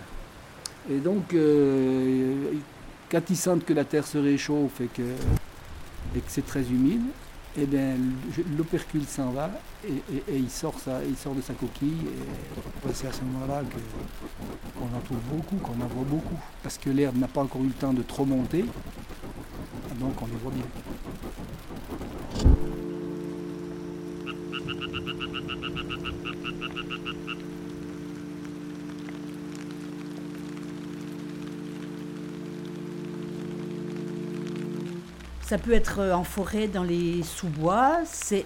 [0.91, 2.53] Et donc, euh,
[3.11, 7.03] quand ils sentent que la terre se réchauffe et que, et que c'est très humide,
[7.59, 7.97] eh bien,
[8.57, 9.51] l'opercule s'en va
[9.87, 9.93] et,
[10.35, 10.75] il, sort
[11.09, 12.07] il sort de sa coquille.
[12.95, 13.63] C'est à ce moment-là
[14.79, 16.39] qu'on en trouve beaucoup, qu'on en voit beaucoup.
[16.63, 18.65] Parce que l'herbe n'a pas encore eu le temps de trop monter,
[19.99, 20.65] donc on les voit bien.
[35.47, 38.01] Ça peut être euh, en forêt, dans les sous-bois.
[38.05, 38.45] C'est,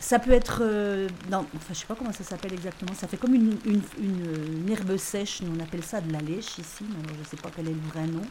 [0.00, 2.94] ça peut être euh, dans, enfin, je sais pas comment ça s'appelle exactement.
[2.94, 5.42] Ça fait comme une, une- herbe sèche.
[5.42, 6.84] Nous on appelle ça de la lèche ici.
[7.04, 8.22] Alors, je sais pas quel est le vrai nom.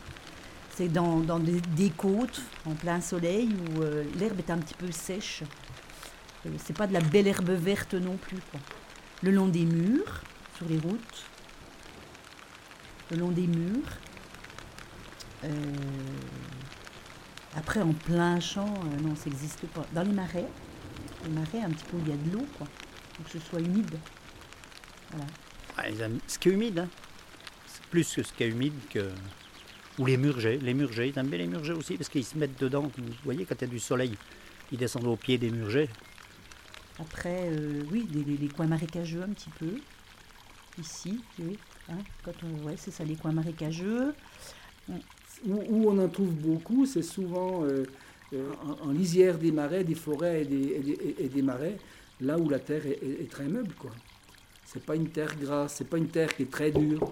[0.76, 4.92] C'est dans, dans des, côtes, en plein soleil, où euh, l'herbe est un petit peu
[4.92, 5.44] sèche.
[6.48, 8.40] Euh, c'est pas de la belle herbe verte non plus.
[9.22, 10.22] Le long des murs,
[10.58, 11.26] sur les routes.
[13.12, 13.86] Le long des murs.
[15.44, 15.50] Euh,
[17.56, 19.86] après, en plein champ, euh, non, ça n'existe pas.
[19.94, 20.48] Dans les marais,
[21.26, 22.68] les marais, un petit peu où il y a de l'eau, quoi.
[23.18, 23.96] Faut que ce soit humide.
[25.12, 25.26] Voilà.
[25.78, 26.80] Ouais, ce qui est humide.
[26.80, 26.90] hein.
[27.68, 29.12] C'est plus que ce qui est humide que.
[30.00, 30.58] Ou les murgers.
[30.58, 32.90] Les murgers, ils aiment bien les murgers aussi parce qu'ils se mettent dedans.
[32.98, 34.18] Vous voyez, quand il y a du soleil,
[34.72, 35.88] ils descendent au pied des murgers.
[37.00, 38.08] Après, euh, oui,
[38.40, 39.76] les coins marécageux un petit peu.
[40.80, 41.60] Ici, oui.
[41.90, 44.16] hein, quand on, ouais, c'est ça, les coins marécageux.
[44.92, 45.00] On-
[45.46, 47.84] Où, on en trouve beaucoup, c'est souvent euh,
[48.34, 51.78] euh, en, lisière des marais, des forêts et des, et des- marais,
[52.22, 53.74] là où la terre est, très meuble.
[53.78, 53.92] quoi.
[54.66, 57.12] C'est pas une terre grasse, c'est pas une terre qui est très dure.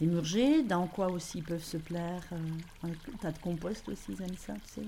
[0.00, 4.12] Les murgers, dans quoi aussi ils peuvent se plaire euh, le tas de compost aussi,
[4.12, 4.86] ils aiment ça, tu sais.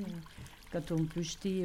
[0.71, 1.65] quand on peut jeter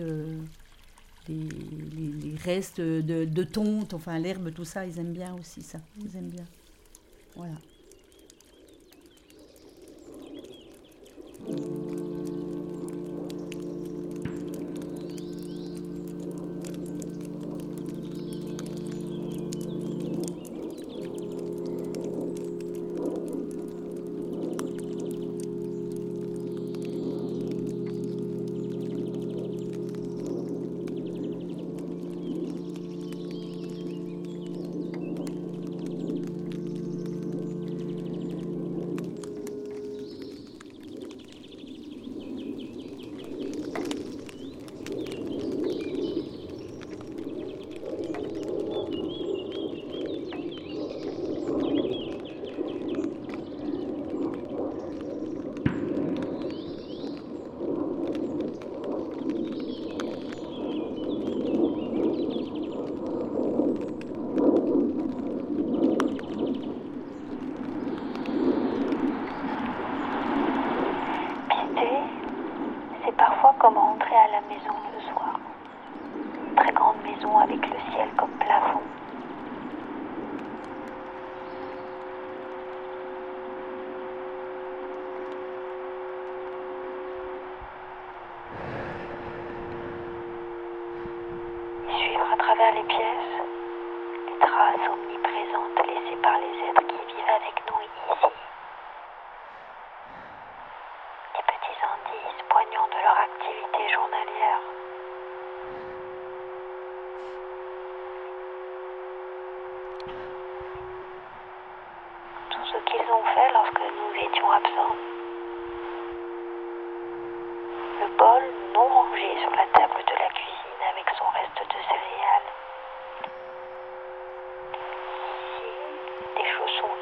[1.28, 5.80] les restes de, de tonte, enfin l'herbe, tout ça, ils aiment bien aussi ça.
[6.03, 6.45] Ils aiment bien.
[7.36, 7.55] Voilà.
[11.52, 11.80] Traces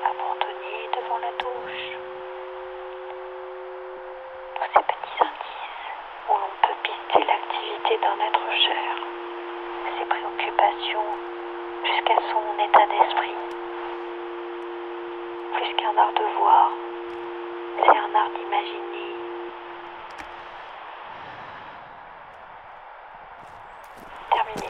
[0.10, 1.86] abandonnés devant la douche.
[4.56, 5.78] Tous ces petits indices
[6.30, 8.92] où l'on peut pister l'activité d'un être cher,
[10.00, 11.10] ses préoccupations
[11.86, 13.38] jusqu'à son état d'esprit.
[15.54, 16.72] Plus qu'un art de voir,
[17.78, 19.14] c'est un art d'imaginer.
[24.32, 24.70] Terminé.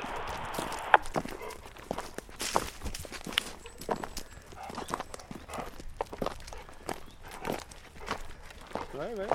[8.96, 9.28] Ouais, ouais.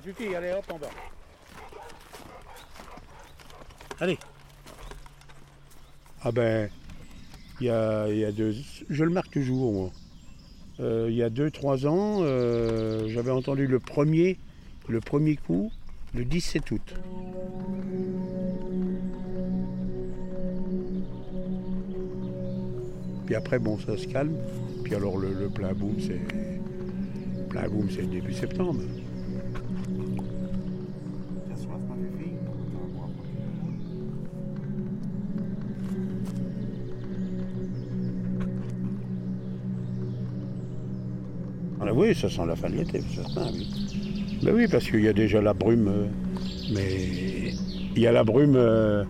[0.00, 0.90] Fifi, allez, hop, en bas.
[4.00, 4.18] Allez.
[6.22, 6.70] Ah ben,
[7.60, 8.54] il y a, il y a deux...
[8.88, 9.90] Je le marque toujours, moi.
[10.80, 14.38] Euh, il y a deux, trois ans, euh, j'avais entendu le premier,
[14.88, 15.70] le premier coup,
[16.14, 16.94] le 17 août.
[23.26, 24.36] Puis après, bon, ça se calme.
[24.82, 26.20] Puis alors, le, le plein boom, c'est...
[27.50, 28.80] Plein boom, c'est début septembre.
[42.14, 43.68] Ça sent la fin de l'été, certain, oui.
[44.42, 46.06] Ben oui, parce qu'il y a déjà la brume, euh,
[46.72, 47.52] mais
[47.94, 49.04] il y a la brume, euh,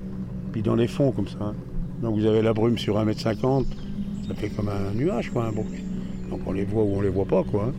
[0.52, 1.54] puis dans les fonds comme ça.
[2.02, 3.66] Donc vous avez la brume sur 1m50,
[4.28, 5.52] ça fait comme un nuage, quoi, un.
[5.52, 7.66] Donc on les voit ou on les voit pas, quoi.
[7.66, 7.72] hein.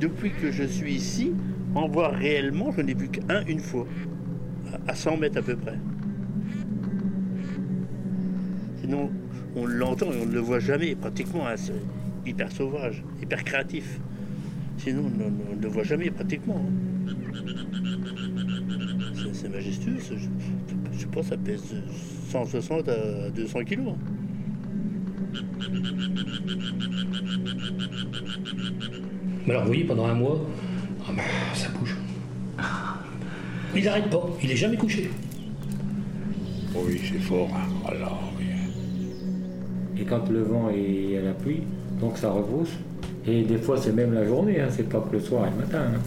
[0.00, 1.32] Depuis que je suis ici,
[1.74, 3.86] en voir réellement, je n'ai vu qu'un une fois,
[4.86, 5.78] à 100 mètres à peu près.
[8.80, 9.10] Sinon,
[9.56, 11.46] on l'entend et on ne le voit jamais, pratiquement.
[11.46, 11.72] hein, c'est
[12.26, 14.00] hyper sauvage, hyper créatif.
[14.78, 16.62] Sinon, on ne- on ne le voit jamais, pratiquement.
[16.66, 17.14] hein.
[19.14, 19.96] C'est- C'est majestueux.
[20.00, 20.28] ce- Je,
[21.00, 21.62] je pense que ça pèse
[22.30, 23.88] 160 à 200 kilos.
[23.92, 23.96] hein.
[29.46, 30.38] Mais alors, oui, pendant un mois,
[31.06, 31.22] ah ben,
[31.54, 31.96] ça bouge.
[33.74, 35.10] Il n'arrête pas, il est jamais couché.
[36.74, 37.48] Oui, c'est fort.
[37.54, 37.68] hein.
[38.37, 38.37] Et
[40.08, 41.62] quand le vent est à la pluie,
[42.00, 42.72] donc ça rebrousse.
[43.26, 45.56] Et des fois, c'est même la journée, hein, c'est pas que le soir et le
[45.56, 45.80] matin.
[45.94, 46.00] hein.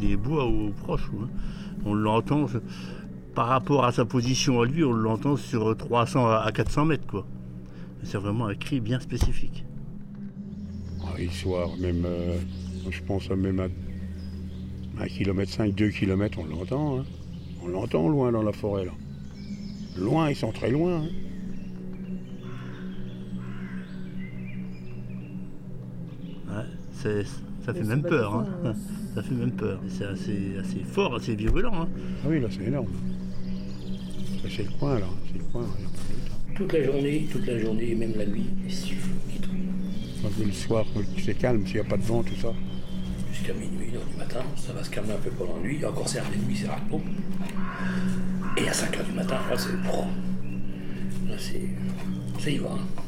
[0.00, 1.08] Des bois ou proche.
[1.22, 1.28] hein.
[1.84, 2.46] On l'entend,
[3.34, 7.06] par rapport à sa position à lui, on l'entend sur 300 à à 400 mètres.
[7.06, 7.26] quoi.
[8.02, 9.64] C'est vraiment un cri bien spécifique.
[11.04, 12.38] Ah, il soir, même, euh,
[12.90, 13.68] je pense à même à
[15.02, 16.98] 1 km 5, 2 km, on l'entend.
[17.00, 17.04] hein.
[17.62, 18.92] On l'entend loin dans la forêt, là.
[19.98, 21.02] Loin, ils sont très loin.
[21.02, 21.08] hein.
[26.48, 27.24] Ouais, c'est-
[27.64, 28.34] ça fait Mais même c'est peur.
[28.34, 28.74] hein.
[29.14, 29.80] Ça, fait même peur.
[29.88, 31.72] C'est assez, assez fort, assez virulent.
[31.74, 31.88] hein.
[32.24, 32.86] Ah oui, là, c'est énorme.
[34.48, 35.06] C'est le coin, là.
[35.32, 35.66] C'est le coin.
[36.54, 38.46] Toute la journée, toute la journée, et même la nuit.
[38.66, 39.50] Et si, et tout.
[40.22, 40.84] Donc, le soir,
[41.24, 42.52] c'est calme, s'il n'y a pas de vent, tout ça.
[43.32, 45.84] Jusqu'à minuit, heure du matin, ça va se calmer un peu pendant la nuit.
[45.84, 47.00] Encore les nuits, c'est repos.
[48.56, 49.72] Et à 5 heures du matin, là, c'est.
[51.28, 51.68] Là, c'est.
[52.42, 52.70] Ça y va.
[52.72, 53.02] hein.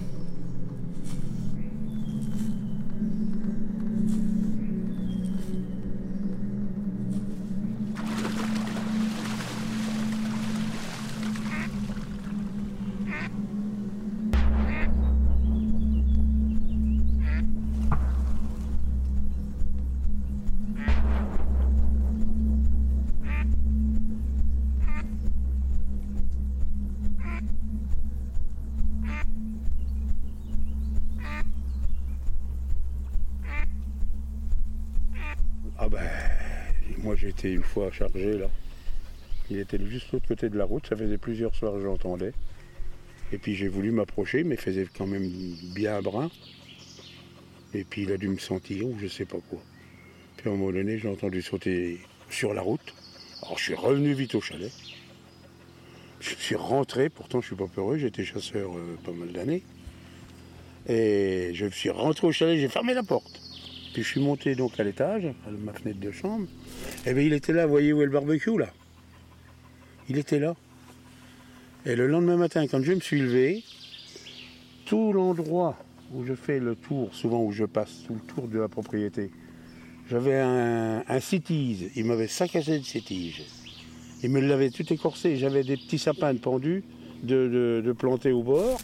[37.51, 38.49] Une fois chargé là.
[39.51, 42.33] Il était juste l'autre côté de la route, ça faisait plusieurs soirs que j'entendais.
[43.33, 45.29] Et puis j'ai voulu m'approcher, mais faisait quand même
[45.75, 46.31] bien brun.
[47.75, 49.61] Et puis il a dû me sentir, ou je sais pas quoi.
[50.37, 51.99] Puis à un moment donné, j'ai entendu sauter
[52.31, 52.95] sur la route.
[53.43, 54.73] Alors je suis revenu vite au chalet.
[56.21, 59.65] Je suis rentré, pourtant je suis pas peureux, j'étais chasseur euh, pas mal d'années.
[60.89, 63.42] Et je suis rentré au chalet, j'ai fermé la porte.
[63.93, 66.47] Puis je suis monté donc à l'étage, à ma fenêtre de chambre.
[67.07, 68.71] Et bien il était là, voyez où est le barbecue là
[70.09, 70.55] Il était là.
[71.85, 73.65] Et le lendemain matin, quand je me suis levé,
[74.87, 75.77] tout l'endroit
[76.15, 79.31] où je fais le tour, souvent où je passe, tout le tour de la propriété,
[80.11, 81.19] j'avais un, un.
[81.41, 83.43] Il m'avait saccagé le citise.
[84.23, 85.37] Il me l'avait tout écorcé.
[85.37, 86.85] J'avais des petits sapins pendus
[87.23, 88.79] de, de, de plantés au bord.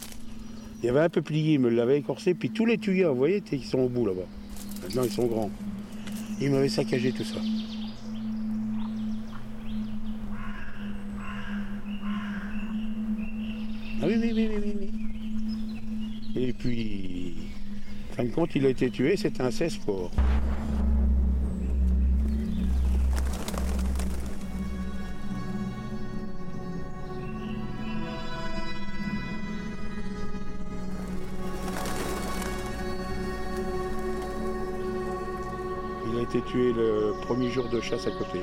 [0.81, 2.33] Il y avait un peu plié, il me l'avait écorcé.
[2.33, 4.27] Puis tous les tuyaux, vous voyez, ils sont au bout là-bas.
[4.89, 5.51] Maintenant, ils sont grands.
[6.41, 7.39] Il m'avait saccagé tout ça.
[14.01, 14.89] Ah oui, oui, oui, oui, oui.
[16.35, 17.35] Et puis,
[18.11, 20.09] en fin de compte, il a été tué, c'était un 16 fort.
[36.39, 38.39] Été tué le premier jour de chasse à côté.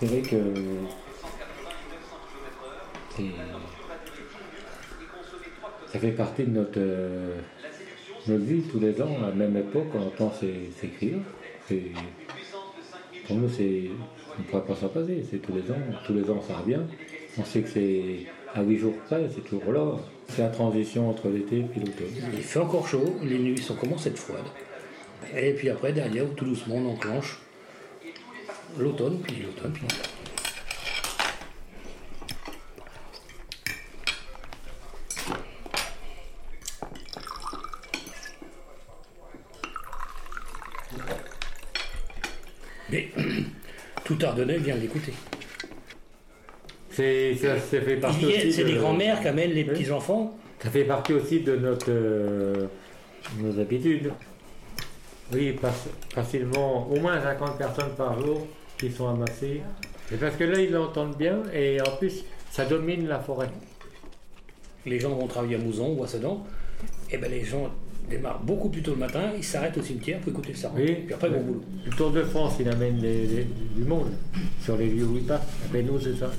[0.00, 0.36] C'est vrai que
[5.92, 7.36] ça fait partie de notre, euh,
[8.26, 10.88] notre vie tous les ans, à la même époque, on entend ces, ces
[13.26, 13.90] Pour nous, c'est,
[14.40, 16.80] on ne pourrait pas s'en passer, c'est tous les ans, tous les ans ça revient.
[17.38, 19.96] On sait que c'est à 8 jours près, c'est toujours là.
[20.28, 22.08] C'est la transition entre l'été et l'automne.
[22.32, 24.40] Il fait encore chaud, les nuits sont commencent à être froides.
[25.36, 27.38] Et puis après, derrière, tout doucement, on enclenche
[28.78, 30.06] l'automne, puis l'automne, puis l'automne.
[42.90, 43.08] Mais
[44.20, 45.12] tout Ardennais vient l'écouter.
[46.90, 49.52] C'est, ça, ça fait partie Il y a- aussi C'est de- les grands-mères qui amènent
[49.52, 49.70] les Oui.
[49.70, 50.36] petits-enfants.
[50.62, 52.66] Ça fait partie aussi de notre, euh,
[53.38, 54.12] nos habitudes.
[55.32, 58.46] Oui, faci- facilement, au moins 50 personnes par jour
[58.76, 59.62] qui sont amassées.
[60.12, 63.50] Et parce que là, ils l'entendent bien et en plus, ça domine la forêt.
[64.84, 66.44] Les gens vont travailler à Mouzon ou à Sedan.
[67.12, 67.70] Et ben les gens
[68.10, 70.70] démarrent beaucoup plus tôt le matin, ils s'arrêtent au cimetière pour écouter ça.
[70.76, 71.62] Oui, Puis après, au boulot.
[71.86, 73.46] Le Tour de France, il amène les- les-
[73.76, 74.10] du monde
[74.62, 75.40] sur les lieux où il passe.
[75.72, 76.30] Ben, nous, c'est ça.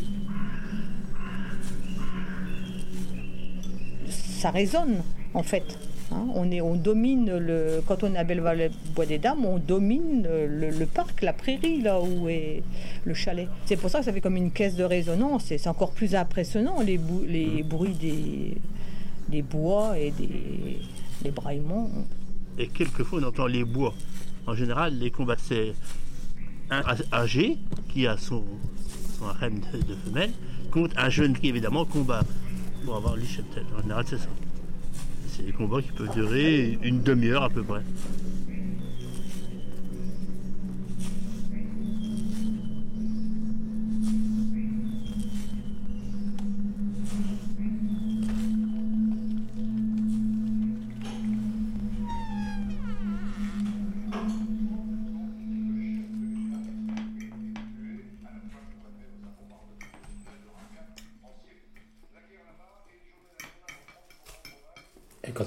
[4.09, 5.01] ça résonne
[5.33, 5.63] en fait.
[6.11, 6.25] hein.
[6.35, 7.81] on, est, on domine le.
[7.85, 12.01] Quand on est à Belleval-Bois des Dames, on domine le, le parc, la prairie là
[12.01, 12.63] où est
[13.05, 13.47] le chalet.
[13.65, 16.15] C'est pour ça que ça fait comme une caisse de résonance et c'est encore plus
[16.15, 18.57] impressionnant les, bou- les bruits des,
[19.29, 20.79] des bois et des,
[22.57, 23.93] Et quelquefois, on entend les bois.
[24.47, 25.73] En général, les combats, c'est
[26.69, 27.57] un âgé
[27.89, 28.43] qui a son,
[29.17, 30.31] son de, femelles
[30.71, 32.23] contre un jeune qui, évidemment, combat
[32.85, 33.65] pour avoir les cheptels.
[33.77, 34.29] En général, c'est ça.
[35.27, 37.81] C'est des combats qui peuvent durer une demi-heure à peu près.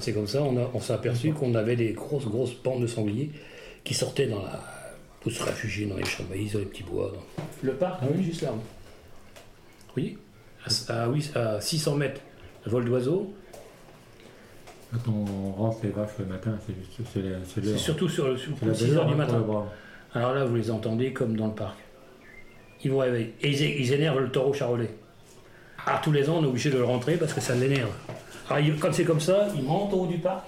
[0.05, 2.85] C'est comme ça, on, a- on s'est aperçu qu'on avait des grosses, grosses bandes de
[2.85, 3.31] sangliers
[3.83, 4.61] qui sortaient dans la.
[5.21, 7.11] pour se réfugier dans les champs de maïs, dans les petits bois.
[7.11, 8.53] dans- Le parc, oui, juste là.
[9.97, 10.19] Oui,
[10.89, 12.21] à, à- oui, à 600 mètres,
[12.67, 13.33] vol d'oiseau.
[14.91, 17.37] Quand on rentre les vaches le matin, c'est juste c'est la-
[17.73, 19.43] c'est surtout sur le sur C'est la 6 belle heures du matin.
[20.13, 21.79] Alors là, vous les entendez comme dans le parc.
[22.83, 23.33] Ils vous réveillent.
[23.41, 24.91] Et ils, ils énervent le taureau charolais.
[25.87, 27.89] Alors tous les ans, on est obligé de le rentrer parce que ça l'énerve.
[28.49, 30.45] Alors il- quand c'est comme ça, il monte au haut du parc,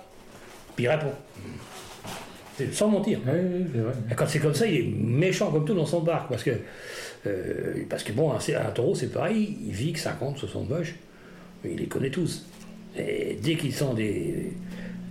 [0.75, 1.11] puis il répond.
[2.57, 3.19] C'est sans mentir.
[4.11, 6.27] Et quand c'est comme ça, il est méchant comme tout dans son parc.
[6.29, 6.51] Parce que,
[7.27, 10.95] euh, parce que bon, un, un taureau, c'est pareil, il vit que 50, 60 vaches,
[11.63, 12.47] mais il les connaît tous.
[12.97, 14.53] Et dès qu'il sent des,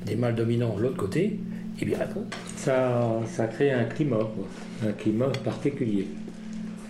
[0.04, 1.38] des mâles dominants de l'autre côté,
[1.80, 2.24] il lui répond.
[2.56, 4.88] Ça, ça crée un climat, quoi.
[4.88, 6.08] un climat particulier.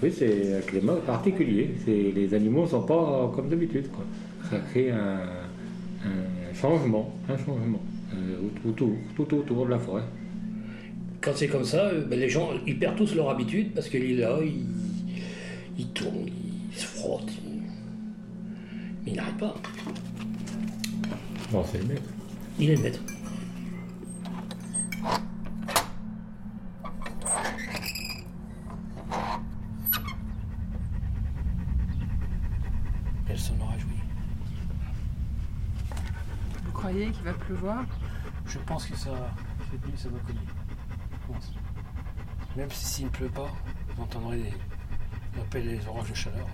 [0.02, 1.70] Oui, c'est un climat particulier.
[1.84, 3.88] C'est- Les animaux ne sont pas comme d'habitude.
[3.90, 4.04] quoi.
[4.50, 5.18] Ça crée un,
[6.06, 7.80] un changement, un changement.
[8.66, 10.02] autour, tout autour de la forêt.
[11.20, 14.02] Quand c'est comme ça, euh, ben, les gens ils perdent tous leur habitude parce qu'il
[14.04, 14.64] est là, il,
[15.78, 16.26] il tourne,
[16.72, 17.30] il se frotte.
[17.44, 17.62] il-
[19.04, 19.54] Mais il n'arrête pas.
[21.52, 22.02] Bon, c'est le maître.
[22.58, 23.00] Il est le maître.
[33.28, 33.90] Elle s'en aura joui.
[36.96, 37.84] Croyez qu'il va pleuvoir
[38.46, 39.10] Je pense que ça,
[39.70, 40.40] cette nuit, ça va cogner.
[42.56, 43.52] Même si s'il ne pleut pas,
[43.94, 44.54] vous entendrez des,
[45.36, 46.46] on appelle les orages de chaleur.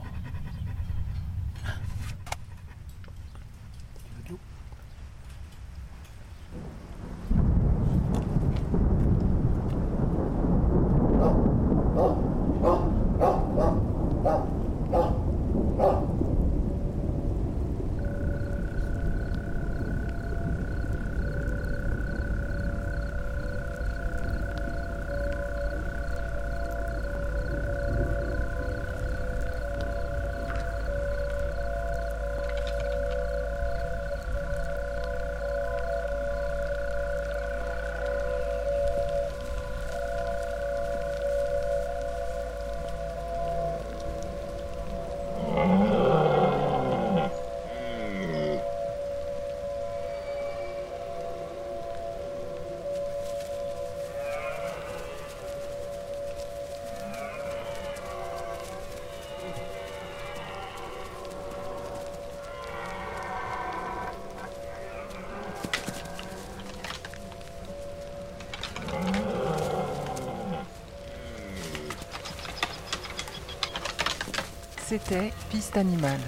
[74.92, 76.20] C'était Piste animale.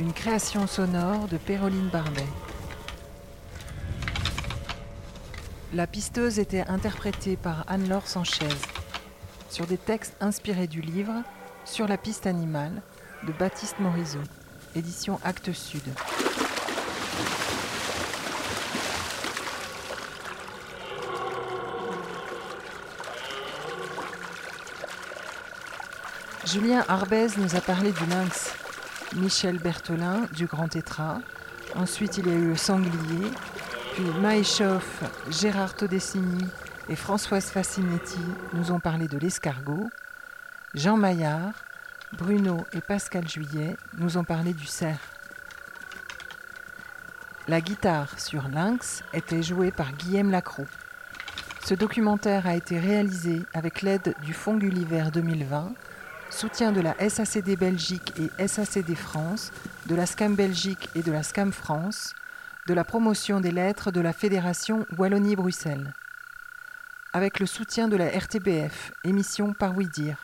[0.00, 2.26] Une création sonore de Péroline Barbet.
[5.72, 8.48] La pisteuse était interprétée par Anne-Laure Sanchez
[9.48, 11.22] sur des textes inspirés du livre
[11.64, 12.82] Sur la piste animale
[13.24, 14.18] de Baptiste Morisot,
[14.74, 15.84] édition Actes Sud.
[26.50, 28.54] Julien Arbez nous a parlé du lynx,
[29.16, 31.20] Michel Berthelin du grand tétra,
[31.74, 33.30] ensuite il y a eu le sanglier,
[33.92, 36.46] puis Maïchoff, Gérard Todessini
[36.88, 38.20] et Françoise Facinetti
[38.54, 39.90] nous ont parlé de l'escargot,
[40.72, 41.52] Jean Maillard,
[42.14, 45.00] Bruno et Pascal Juillet nous ont parlé du cerf.
[47.46, 50.64] La guitare sur Lynx était jouée par Guillaume Lacroix.
[51.62, 55.74] Ce documentaire a été réalisé avec l'aide du Fonds Gulliver 2020
[56.30, 59.50] soutien de la SACD Belgique et SACD France,
[59.86, 62.14] de la SCAM Belgique et de la SCAM France,
[62.66, 65.92] de la promotion des lettres de la Fédération Wallonie-Bruxelles.
[67.12, 70.18] Avec le soutien de la RTBF, émission Par Oui Dire,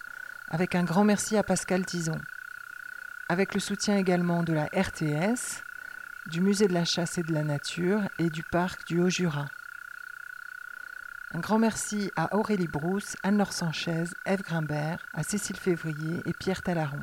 [0.49, 2.21] avec un grand merci à Pascal Tison.
[3.29, 5.63] Avec le soutien également de la RTS,
[6.27, 9.47] du Musée de la Chasse et de la Nature et du Parc du Haut-Jura.
[11.35, 16.63] Un grand merci à Aurélie Brousse, Anne-Laure Sanchez, Eve Grimbert, à Cécile Février et Pierre
[16.63, 17.01] Talaron.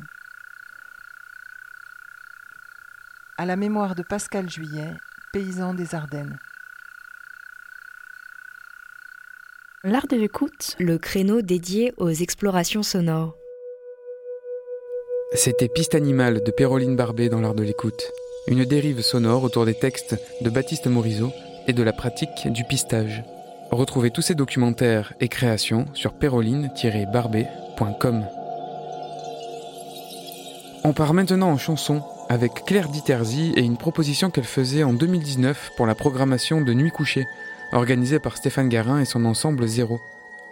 [3.36, 4.94] À la mémoire de Pascal Juillet,
[5.34, 6.38] paysan des Ardennes.
[9.84, 13.36] L'art de l'écoute, le créneau dédié aux explorations sonores.
[15.34, 18.10] C'était Piste animale de Péroline Barbet dans l'art de l'écoute.
[18.46, 21.32] Une dérive sonore autour des textes de Baptiste Morisot
[21.66, 23.22] et de la pratique du pistage.
[23.72, 28.26] Retrouvez tous ces documentaires et créations sur péroline-barbet.com.
[30.84, 35.72] On part maintenant en chanson avec Claire Diterzi et une proposition qu'elle faisait en 2019
[35.74, 37.24] pour la programmation de Nuit couchée,
[37.72, 40.02] organisée par Stéphane Garin et son ensemble Zéro.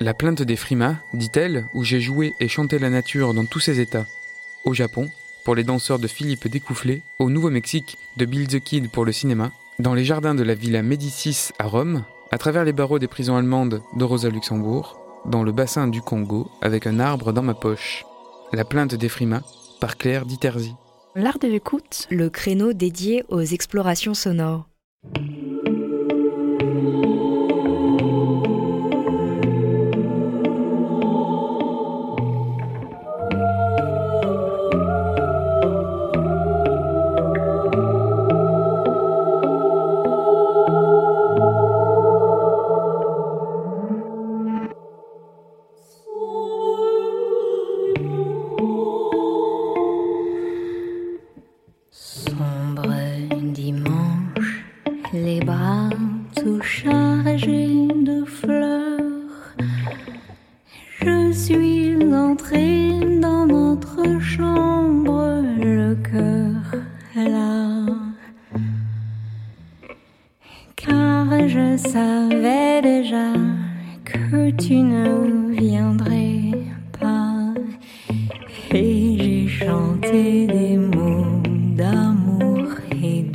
[0.01, 3.81] La plainte des frimas, dit-elle, où j'ai joué et chanté la nature dans tous ses
[3.81, 4.07] états.
[4.65, 5.11] Au Japon,
[5.45, 9.53] pour les danseurs de Philippe Découfflé, au Nouveau-Mexique, de Bill the Kid pour le cinéma,
[9.79, 13.37] dans les jardins de la Villa Médicis à Rome, à travers les barreaux des prisons
[13.37, 18.05] allemandes de Rosa Luxembourg, dans le bassin du Congo, avec un arbre dans ma poche.
[18.53, 19.43] La plainte des frimas,
[19.81, 20.75] par Claire Diterzi.
[21.17, 24.69] L'art de l'écoute, le créneau dédié aux explorations sonores.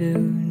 [0.02, 0.45] Et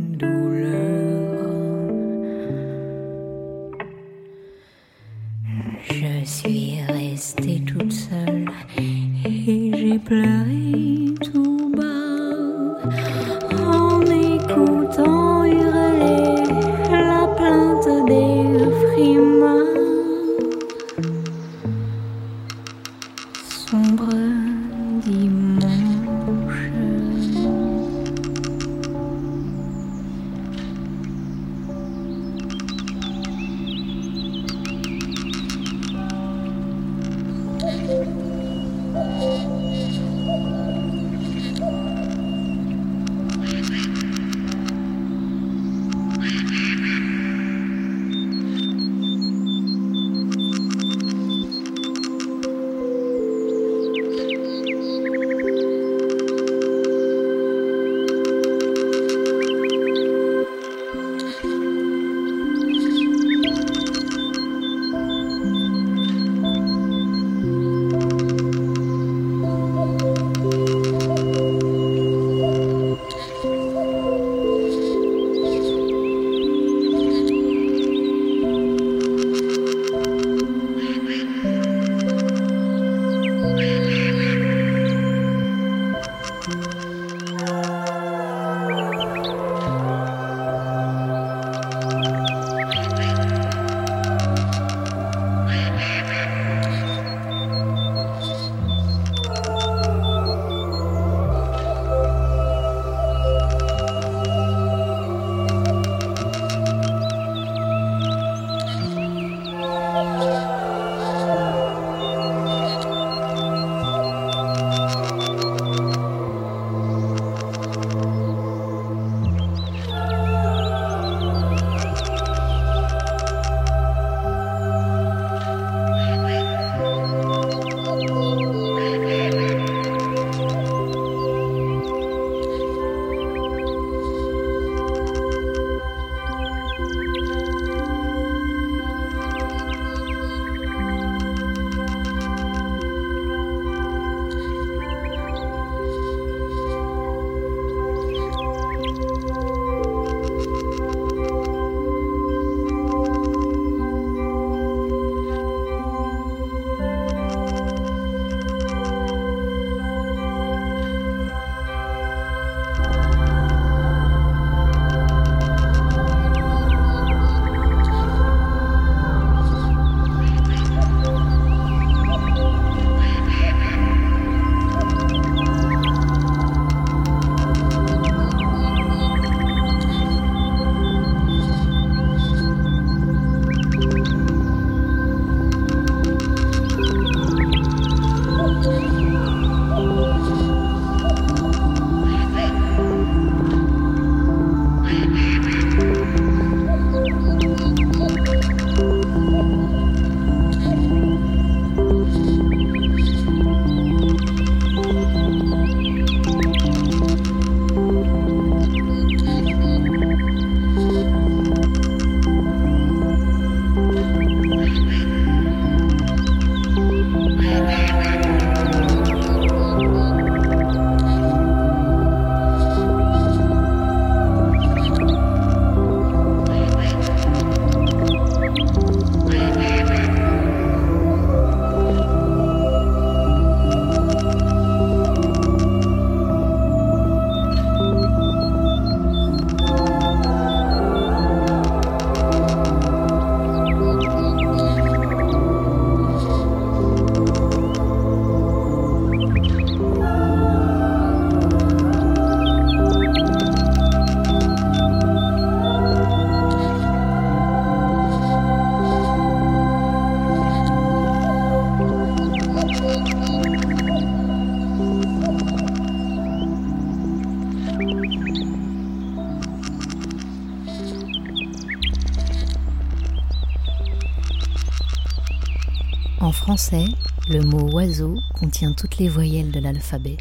[276.57, 276.85] français,
[277.29, 280.19] le mot oiseau contient toutes les voyelles de l'alphabet.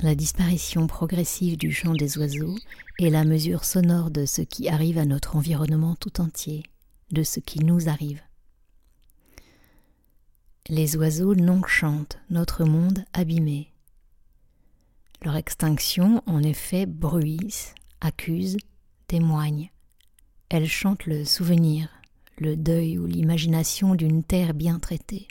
[0.00, 2.56] La disparition progressive du chant des oiseaux
[3.00, 6.62] est la mesure sonore de ce qui arrive à notre environnement tout entier,
[7.10, 8.22] de ce qui nous arrive.
[10.70, 13.74] Les oiseaux non chantent notre monde abîmé.
[15.22, 18.56] Leur extinction, en effet, bruise, accuse,
[19.06, 19.70] témoigne.
[20.48, 21.90] Elles chantent le souvenir,
[22.40, 25.28] le deuil ou l'imagination d'une terre bien traitée.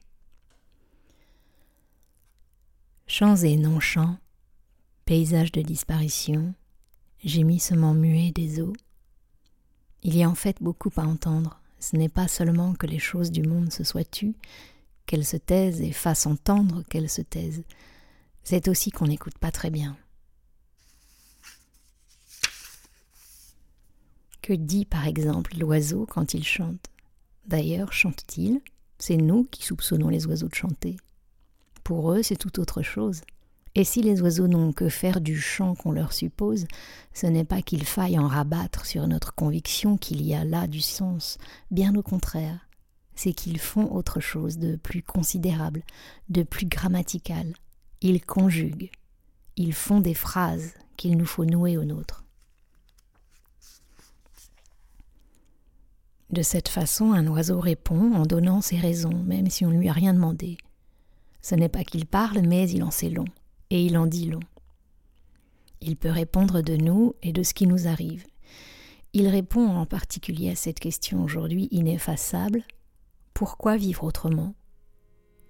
[3.07, 4.17] Chants et non-chants,
[5.05, 6.53] paysages de disparition,
[7.23, 8.73] gémissements muets des eaux.
[10.03, 11.61] Il y a en fait beaucoup à entendre.
[11.79, 14.35] Ce n'est pas seulement que les choses du monde se soient tues,
[15.05, 17.63] qu'elles se taisent et fassent entendre qu'elles se taisent.
[18.43, 19.97] C'est aussi qu'on n'écoute pas très bien.
[24.41, 26.89] Que dit par exemple l'oiseau quand il chante?
[27.47, 28.61] D'ailleurs, chante-t-il
[28.99, 30.97] C'est nous qui soupçonnons les oiseaux de chanter.
[31.83, 33.21] Pour eux, c'est tout autre chose.
[33.73, 36.65] Et si les oiseaux n'ont que faire du chant qu'on leur suppose,
[37.13, 40.81] ce n'est pas qu'il faille en rabattre sur notre conviction qu'il y a là du
[40.81, 41.37] sens,
[41.71, 42.67] bien au contraire,
[43.15, 45.83] c'est qu'ils font autre chose de plus considérable,
[46.29, 47.53] de plus grammatical.
[48.01, 48.91] Ils conjuguent,
[49.55, 52.25] ils font des phrases qu'il nous faut nouer aux nôtres.
[56.29, 59.87] De cette façon, un oiseau répond en donnant ses raisons, même si on ne lui
[59.87, 60.57] a rien demandé.
[61.41, 63.27] Ce n'est pas qu'il parle, mais il en sait long,
[63.69, 64.41] et il en dit long.
[65.79, 68.25] Il peut répondre de nous et de ce qui nous arrive.
[69.13, 72.63] Il répond en particulier à cette question aujourd'hui ineffaçable.
[73.33, 74.53] Pourquoi vivre autrement?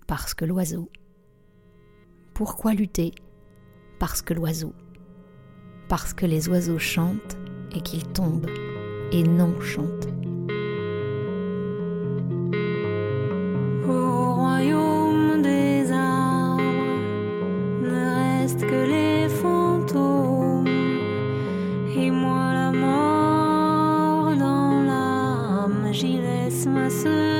[0.05, 0.91] Parce que l'oiseau.
[2.35, 3.13] Pourquoi lutter?
[3.99, 4.73] Parce que l'oiseau.
[5.89, 7.37] Parce que les oiseaux chantent
[7.75, 8.49] et qu'ils tombent
[9.11, 10.16] et non chantent.
[18.69, 20.67] Que les fantômes.
[21.95, 27.36] Et moi la mort dans l'âme j'y laisse ma seconde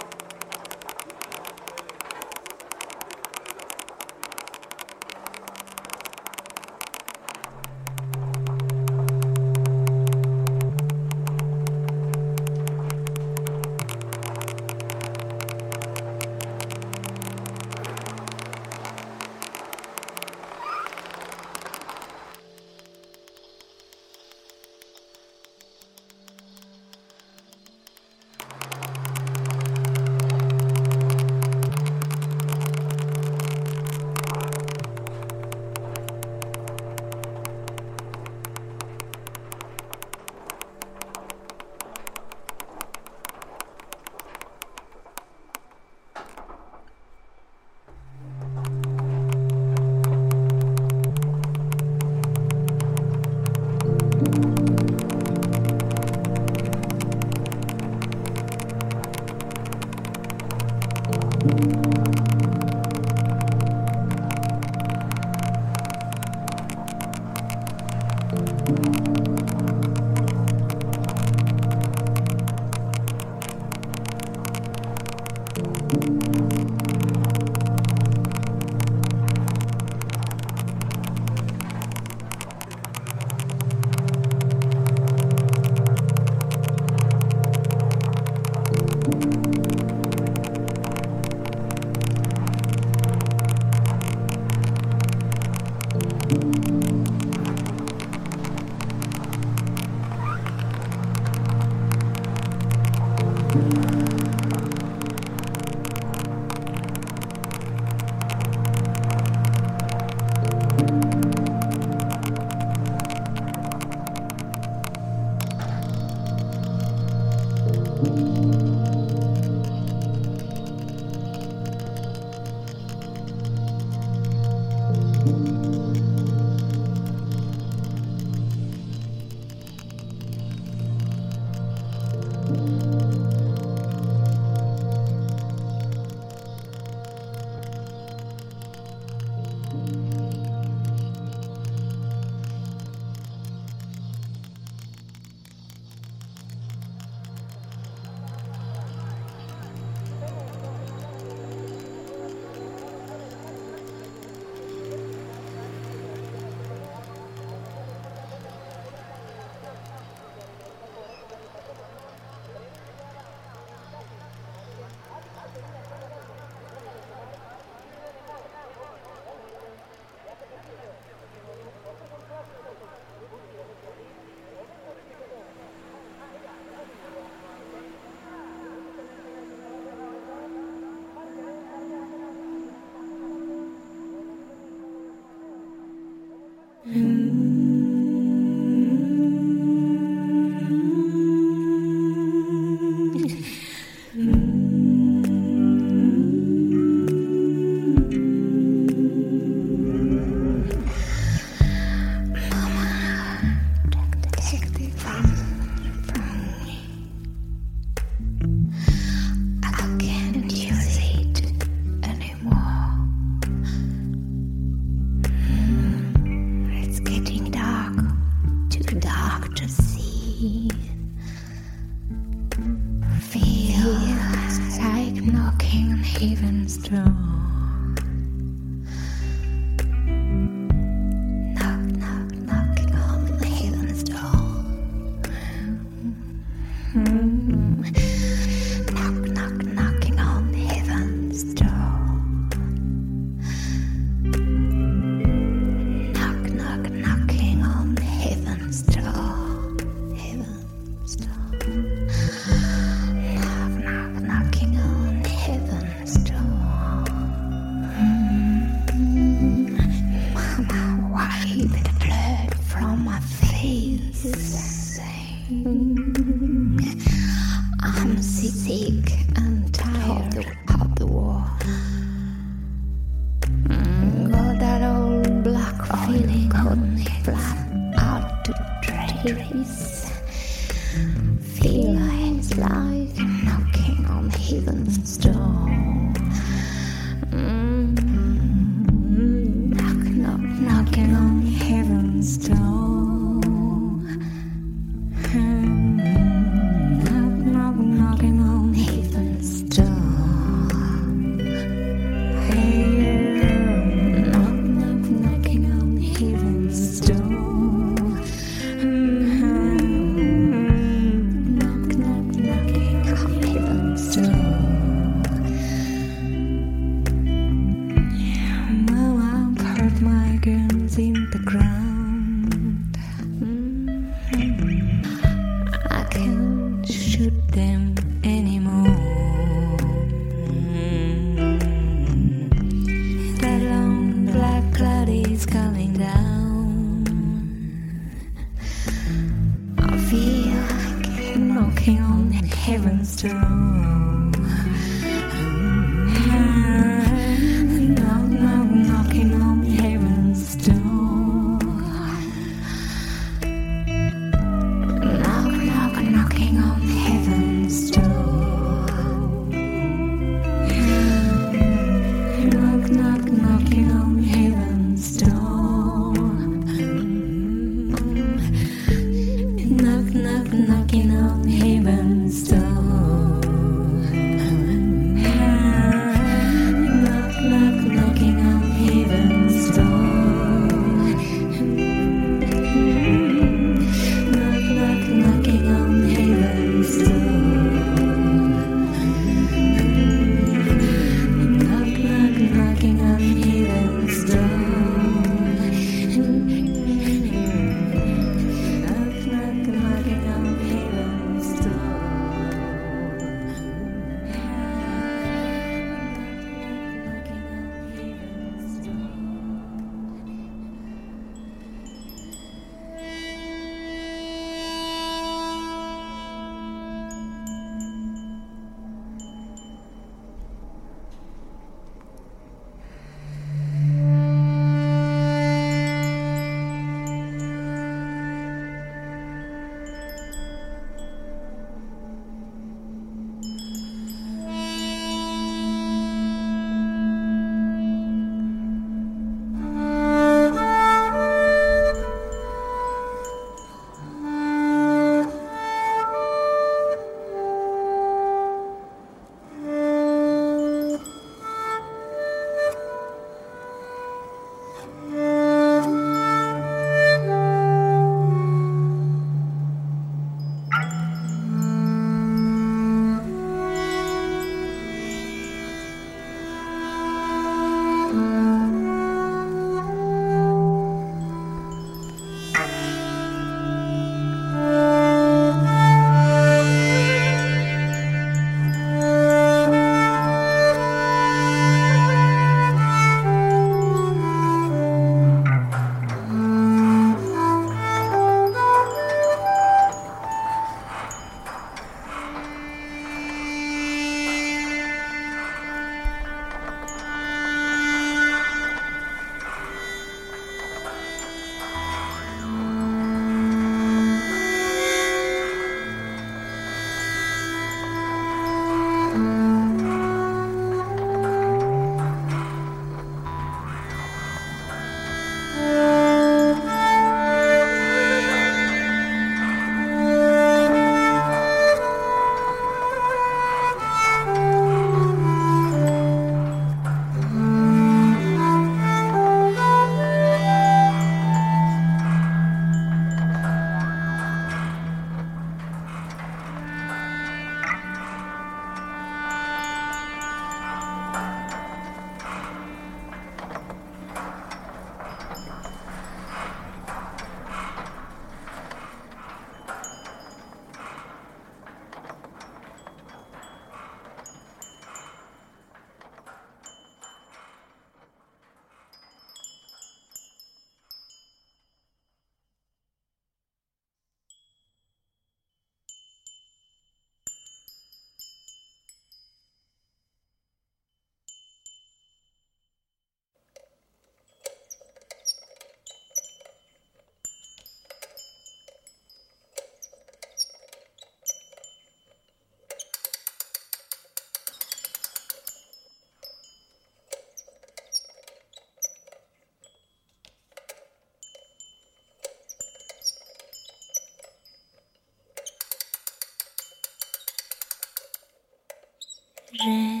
[599.58, 600.00] j'ai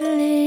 [0.00, 0.37] la.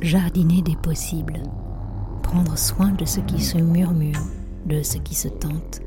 [0.00, 1.42] Jardiner des possibles,
[2.22, 4.20] prendre soin de ce qui se murmure,
[4.66, 5.80] de ce qui se tente,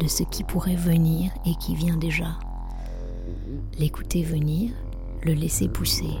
[0.00, 2.38] de ce qui pourrait venir et qui vient déjà.
[3.78, 4.72] L'écouter venir,
[5.22, 6.18] le laisser pousser,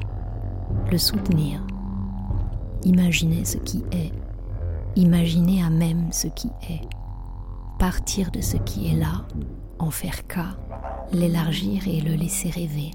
[0.90, 1.60] le soutenir,
[2.84, 4.12] imaginer ce qui est,
[4.96, 6.82] imaginer à même ce qui est,
[7.78, 9.26] partir de ce qui est là,
[9.78, 10.56] en faire cas,
[11.12, 12.90] l'élargir et le laisser rêver.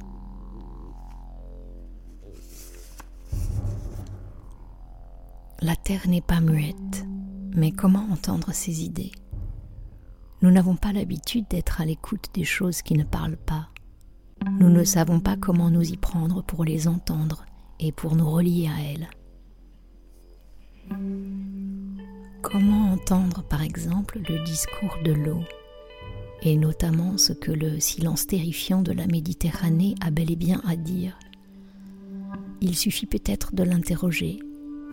[5.61, 7.05] La terre n'est pas muette,
[7.53, 9.11] mais comment entendre ses idées?
[10.41, 13.67] Nous n'avons pas l'habitude d'être à l'écoute des choses qui ne parlent pas.
[14.59, 17.45] Nous ne savons pas comment nous y prendre pour les entendre
[17.81, 19.09] et pour nous relier à elles.
[22.41, 25.43] Comment entendre par exemple le discours de l'eau
[26.41, 30.77] et notamment ce que le silence terrifiant de la Méditerranée a bel et bien à
[30.77, 31.19] dire?
[32.61, 34.39] Il suffit peut-être de l'interroger,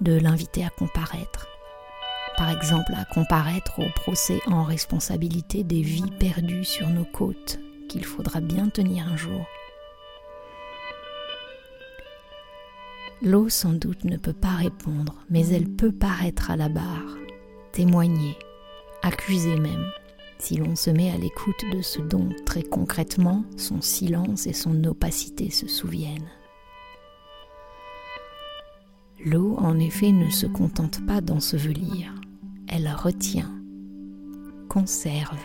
[0.00, 1.46] de l'inviter à comparaître.
[2.36, 7.58] Par exemple, à comparaître au procès en responsabilité des vies perdues sur nos côtes
[7.88, 9.46] qu'il faudra bien tenir un jour.
[13.22, 17.16] L'eau sans doute ne peut pas répondre, mais elle peut paraître à la barre,
[17.72, 18.36] témoigner,
[19.02, 19.90] accuser même,
[20.38, 24.84] si l'on se met à l'écoute de ce dont très concrètement son silence et son
[24.84, 26.28] opacité se souviennent.
[29.26, 32.14] L'eau, en effet, ne se contente pas d'ensevelir,
[32.68, 33.50] elle retient,
[34.68, 35.40] conserve,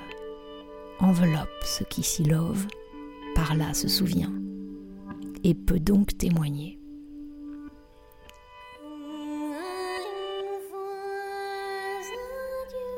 [0.99, 2.67] enveloppe ce qui s'y love,
[3.33, 4.31] par là se souvient,
[5.43, 6.79] et peut donc témoigner.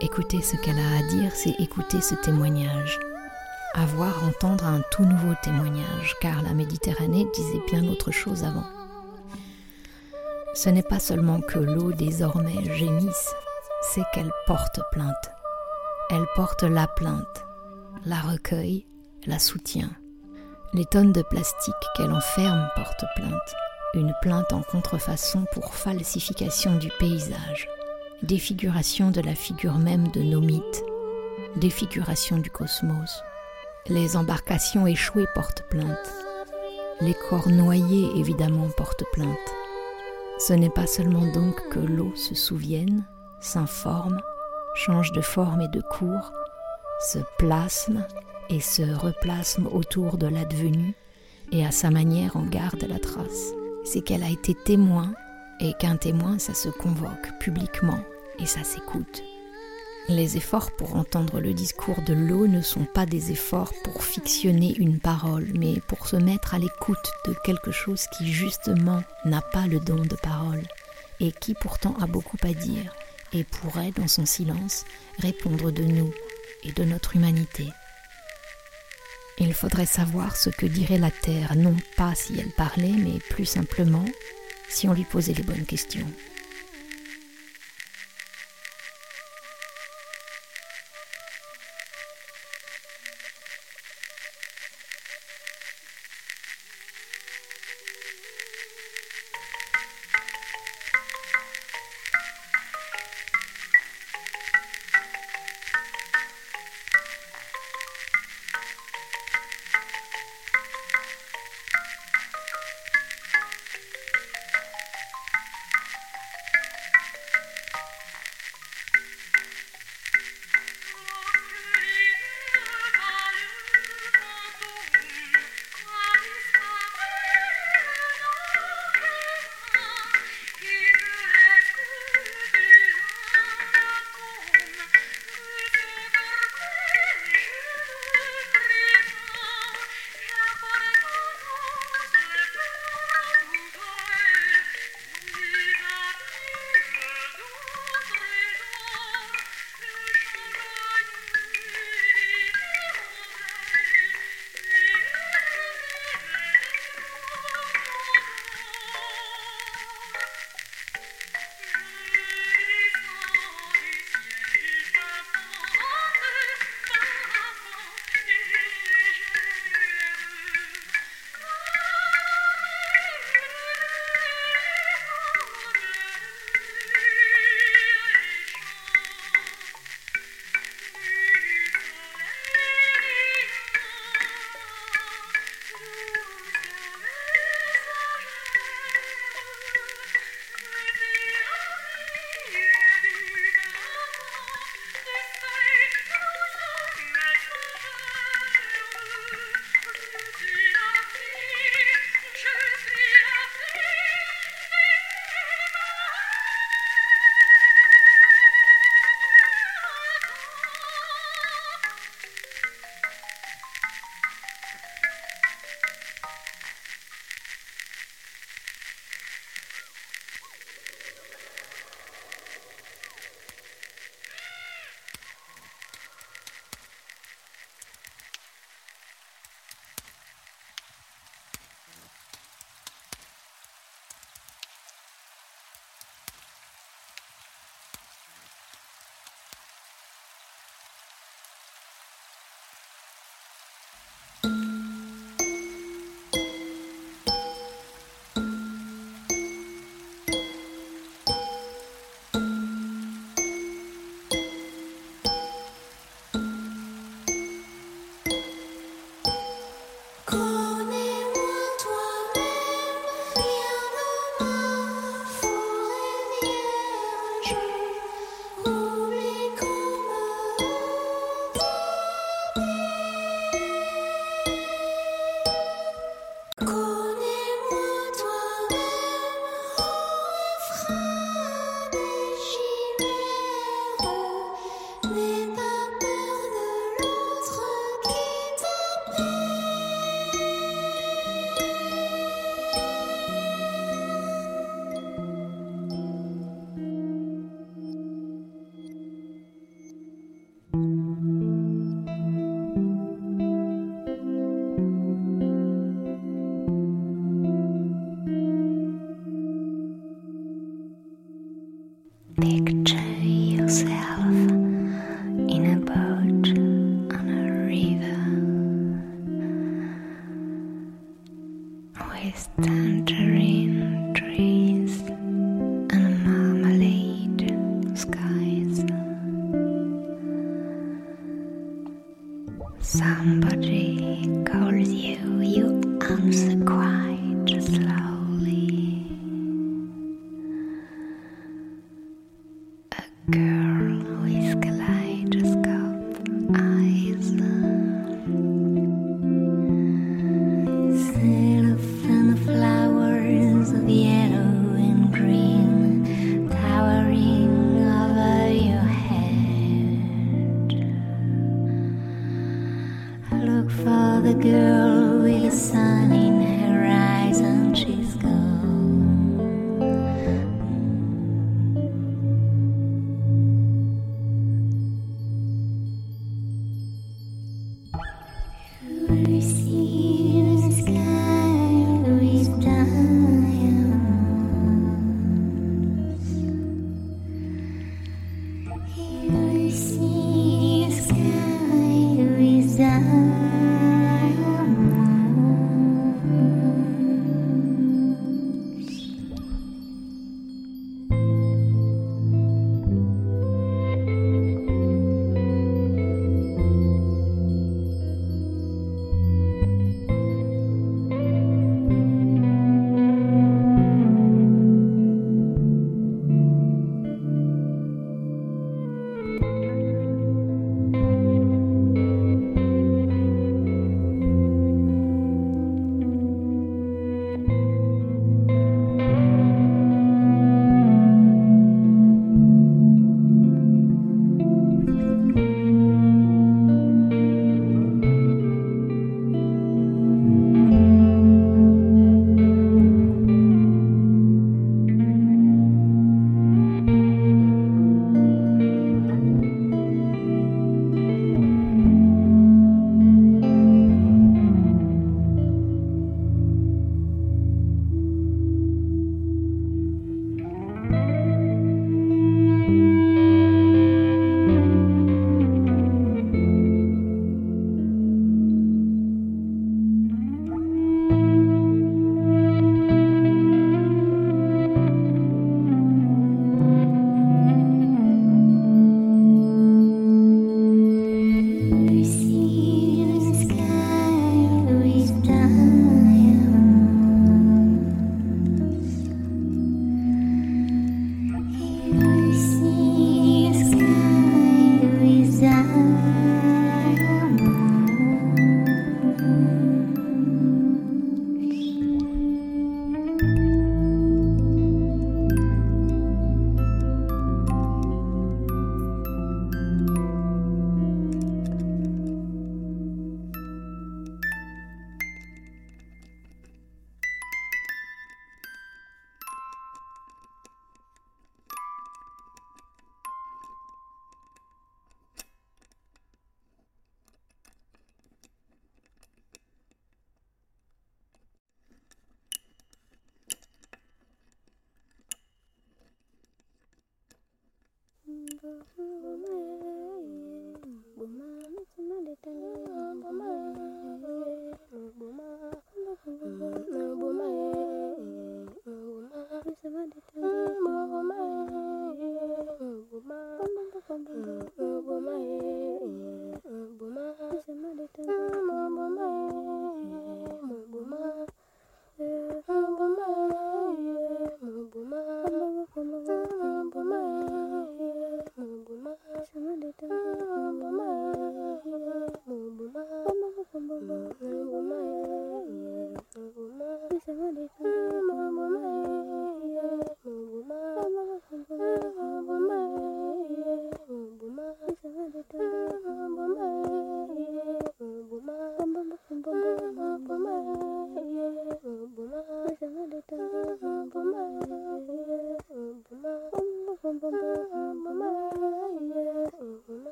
[0.00, 3.00] Écouter ce qu'elle a à dire, c'est écouter ce témoignage.
[3.74, 8.77] Avoir, entendre un tout nouveau témoignage, car la Méditerranée disait bien autre chose avant.
[10.54, 13.34] Ce n'est pas seulement que l'eau désormais gémisse,
[13.82, 15.30] c'est qu'elle porte plainte.
[16.10, 17.46] Elle porte la plainte,
[18.04, 18.86] la recueille,
[19.26, 19.90] la soutient.
[20.72, 23.54] Les tonnes de plastique qu'elle enferme portent plainte.
[23.94, 27.68] Une plainte en contrefaçon pour falsification du paysage
[28.22, 30.84] défiguration de la figure même de nos mythes,
[31.56, 33.22] défiguration du cosmos.
[33.86, 36.12] Les embarcations échouées portent plainte.
[37.00, 39.54] Les corps noyés, évidemment, portent plainte.
[40.38, 43.04] Ce n'est pas seulement donc que l'eau se souvienne,
[43.40, 44.20] s'informe,
[44.74, 46.32] change de forme et de cours,
[47.00, 48.06] se plasme
[48.48, 50.94] et se replasme autour de l'advenu
[51.50, 53.52] et à sa manière en garde la trace.
[53.84, 55.12] C'est qu'elle a été témoin
[55.60, 58.00] et qu'un témoin, ça se convoque publiquement
[58.38, 59.22] et ça s'écoute.
[60.10, 64.74] Les efforts pour entendre le discours de l'eau ne sont pas des efforts pour fictionner
[64.78, 69.66] une parole, mais pour se mettre à l'écoute de quelque chose qui justement n'a pas
[69.66, 70.62] le don de parole,
[71.20, 72.94] et qui pourtant a beaucoup à dire,
[73.34, 74.86] et pourrait, dans son silence,
[75.18, 76.14] répondre de nous
[76.64, 77.68] et de notre humanité.
[79.36, 83.44] Il faudrait savoir ce que dirait la Terre, non pas si elle parlait, mais plus
[83.44, 84.06] simplement
[84.70, 86.06] si on lui posait les bonnes questions.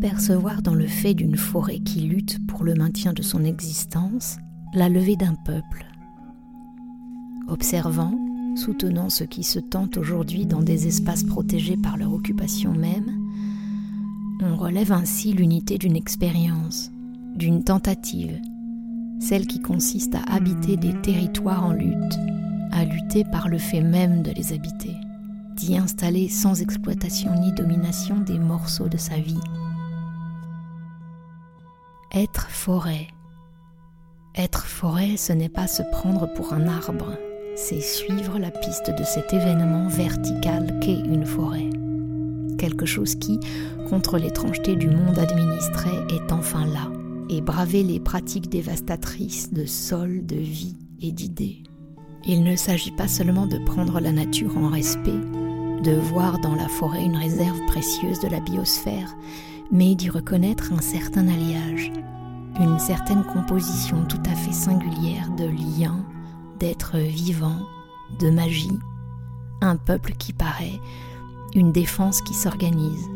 [0.00, 4.36] Percevoir dans le fait d'une forêt qui lutte pour le maintien de son existence
[4.74, 5.86] la levée d'un peuple.
[7.48, 8.14] Observant,
[8.56, 13.10] soutenant ceux qui se tentent aujourd'hui dans des espaces protégés par leur occupation même,
[14.42, 16.90] on relève ainsi l'unité d'une expérience,
[17.34, 18.40] d'une tentative,
[19.18, 22.18] celle qui consiste à habiter des territoires en lutte,
[22.72, 24.94] à lutter par le fait même de les habiter,
[25.56, 29.40] d'y installer sans exploitation ni domination des morceaux de sa vie.
[32.14, 33.08] Être forêt.
[34.36, 37.18] Être forêt, ce n'est pas se prendre pour un arbre,
[37.56, 41.68] c'est suivre la piste de cet événement vertical qu'est une forêt.
[42.58, 43.40] Quelque chose qui,
[43.88, 46.92] contre l'étrangeté du monde administré, est enfin là,
[47.28, 51.64] et braver les pratiques dévastatrices de sol, de vie et d'idées.
[52.24, 55.20] Il ne s'agit pas seulement de prendre la nature en respect,
[55.82, 59.16] de voir dans la forêt une réserve précieuse de la biosphère,
[59.70, 61.92] mais d'y reconnaître un certain alliage,
[62.60, 66.04] une certaine composition tout à fait singulière de liens,
[66.58, 67.66] d'êtres vivants,
[68.18, 68.78] de magie,
[69.60, 70.80] un peuple qui paraît,
[71.54, 73.08] une défense qui s'organise,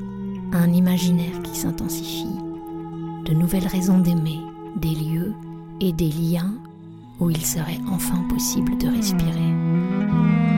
[0.52, 2.36] un imaginaire qui s'intensifie,
[3.24, 4.40] de nouvelles raisons d'aimer,
[4.77, 5.32] des lieux
[5.81, 6.55] et des liens
[7.20, 10.49] où il serait enfin possible de respirer.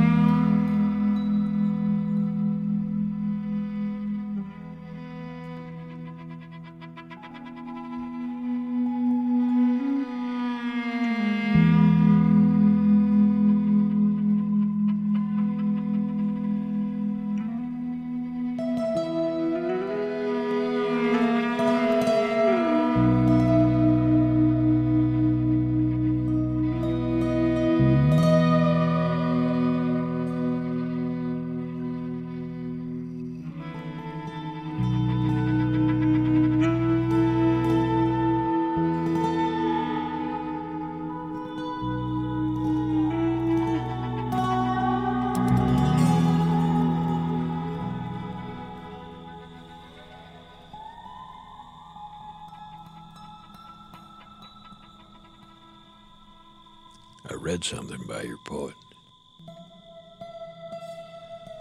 [58.25, 58.75] Your poet.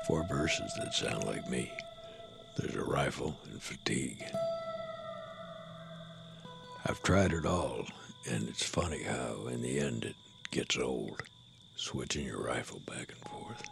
[0.08, 1.72] Four verses that sound like me.
[2.58, 4.24] There's a rifle and fatigue.
[6.86, 7.86] I've tried it all,
[8.30, 10.16] and it's funny how, in the end, it
[10.52, 11.22] gets old.
[11.76, 13.64] Switching your rifle back and forth.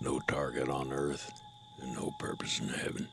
[0.00, 1.30] No target on earth,
[1.80, 3.08] and no purpose in heaven.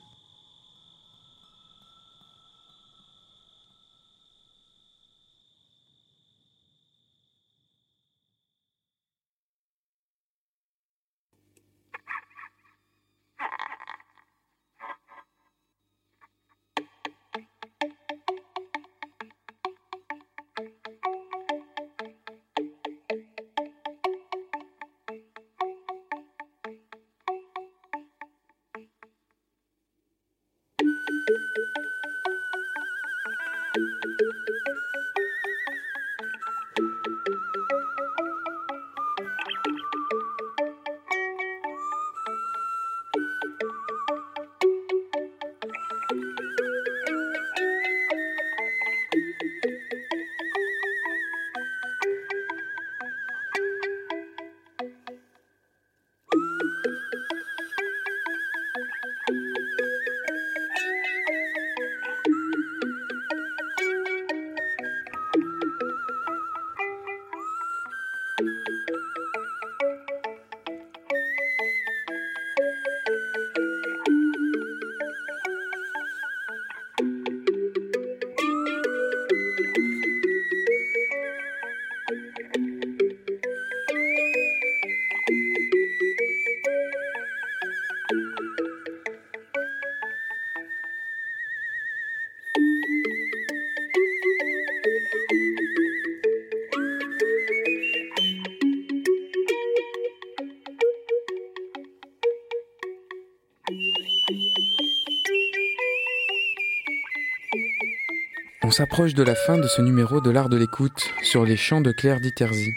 [108.70, 111.82] On s'approche de la fin de ce numéro de l'art de l'écoute sur les chants
[111.82, 112.70] de Claire Diterzi.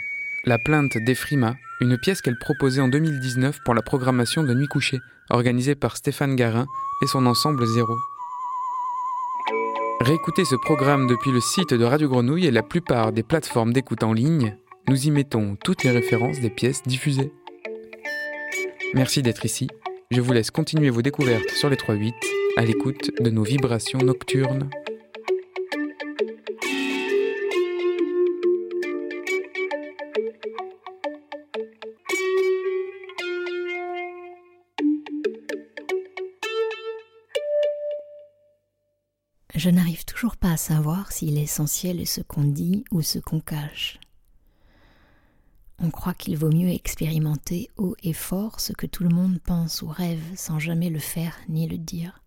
[0.46, 5.00] La plainte d'Efrima, une pièce qu'elle proposait en 2019 pour la programmation de Nuit couchée,
[5.28, 6.64] organisée par Stéphane Garin
[7.02, 7.94] et son ensemble Zéro.
[10.00, 14.02] Réécoutez ce programme depuis le site de Radio Grenouille et la plupart des plateformes d'écoute
[14.02, 14.56] en ligne.
[14.88, 17.34] Nous y mettons toutes les références des pièces diffusées.
[18.94, 19.68] Merci d'être ici.
[20.10, 22.14] Je vous laisse continuer vos découvertes sur les 3-8
[22.56, 24.70] à l'écoute de nos vibrations nocturnes.
[39.62, 43.38] Je n'arrive toujours pas à savoir si l'essentiel est ce qu'on dit ou ce qu'on
[43.38, 44.00] cache.
[45.78, 49.80] On croit qu'il vaut mieux expérimenter haut et fort ce que tout le monde pense
[49.82, 52.24] ou rêve sans jamais le faire ni le dire.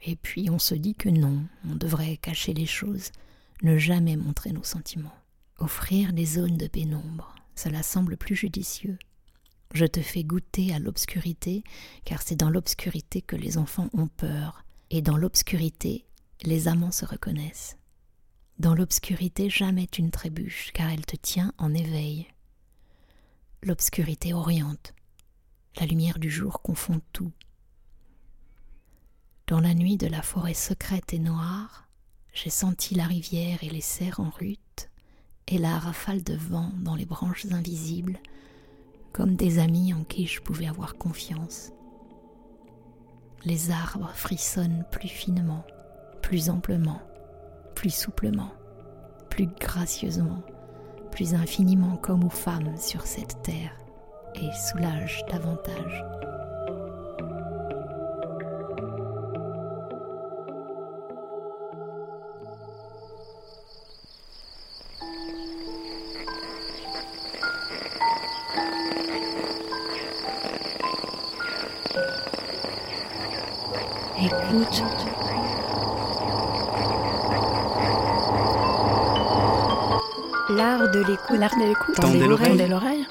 [0.00, 3.10] Et puis on se dit que non, on devrait cacher les choses,
[3.64, 5.18] ne jamais montrer nos sentiments.
[5.58, 9.00] Offrir des zones de pénombre, cela semble plus judicieux.
[9.72, 11.64] Je te fais goûter à l'obscurité,
[12.04, 16.04] car c'est dans l'obscurité que les enfants ont peur, et dans l'obscurité,
[16.46, 17.76] les amants se reconnaissent.
[18.58, 22.26] Dans l'obscurité, jamais tu ne trébuches, car elle te tient en éveil.
[23.62, 24.94] L'obscurité oriente.
[25.80, 27.32] La lumière du jour confond tout.
[29.46, 31.88] Dans la nuit de la forêt secrète et noire,
[32.32, 34.90] j'ai senti la rivière et les cerfs en rute,
[35.48, 38.18] et la rafale de vent dans les branches invisibles,
[39.12, 41.72] comme des amis en qui je pouvais avoir confiance.
[43.44, 45.64] Les arbres frissonnent plus finement,
[46.24, 47.02] plus amplement,
[47.74, 48.48] plus souplement,
[49.28, 50.42] plus gracieusement,
[51.10, 53.76] plus infiniment comme ou femme sur cette terre,
[54.34, 56.02] et soulagent davantage.
[81.08, 81.38] L'écoute.
[81.38, 81.94] L'art de l'écoute.
[81.96, 82.48] Tendez l'oreille.
[82.48, 83.06] Tendez l'oreille.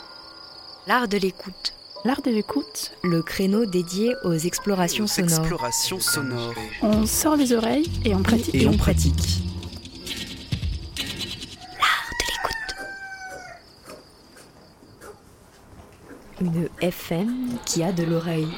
[0.87, 1.73] L'art de l'écoute.
[2.05, 2.91] L'art de l'écoute.
[3.03, 6.53] Le créneau dédié aux explorations sonores.
[6.81, 8.55] On sort les oreilles et on pratique.
[8.55, 9.43] Et on pratique.
[16.41, 18.49] Une FM qui a de l'oreille.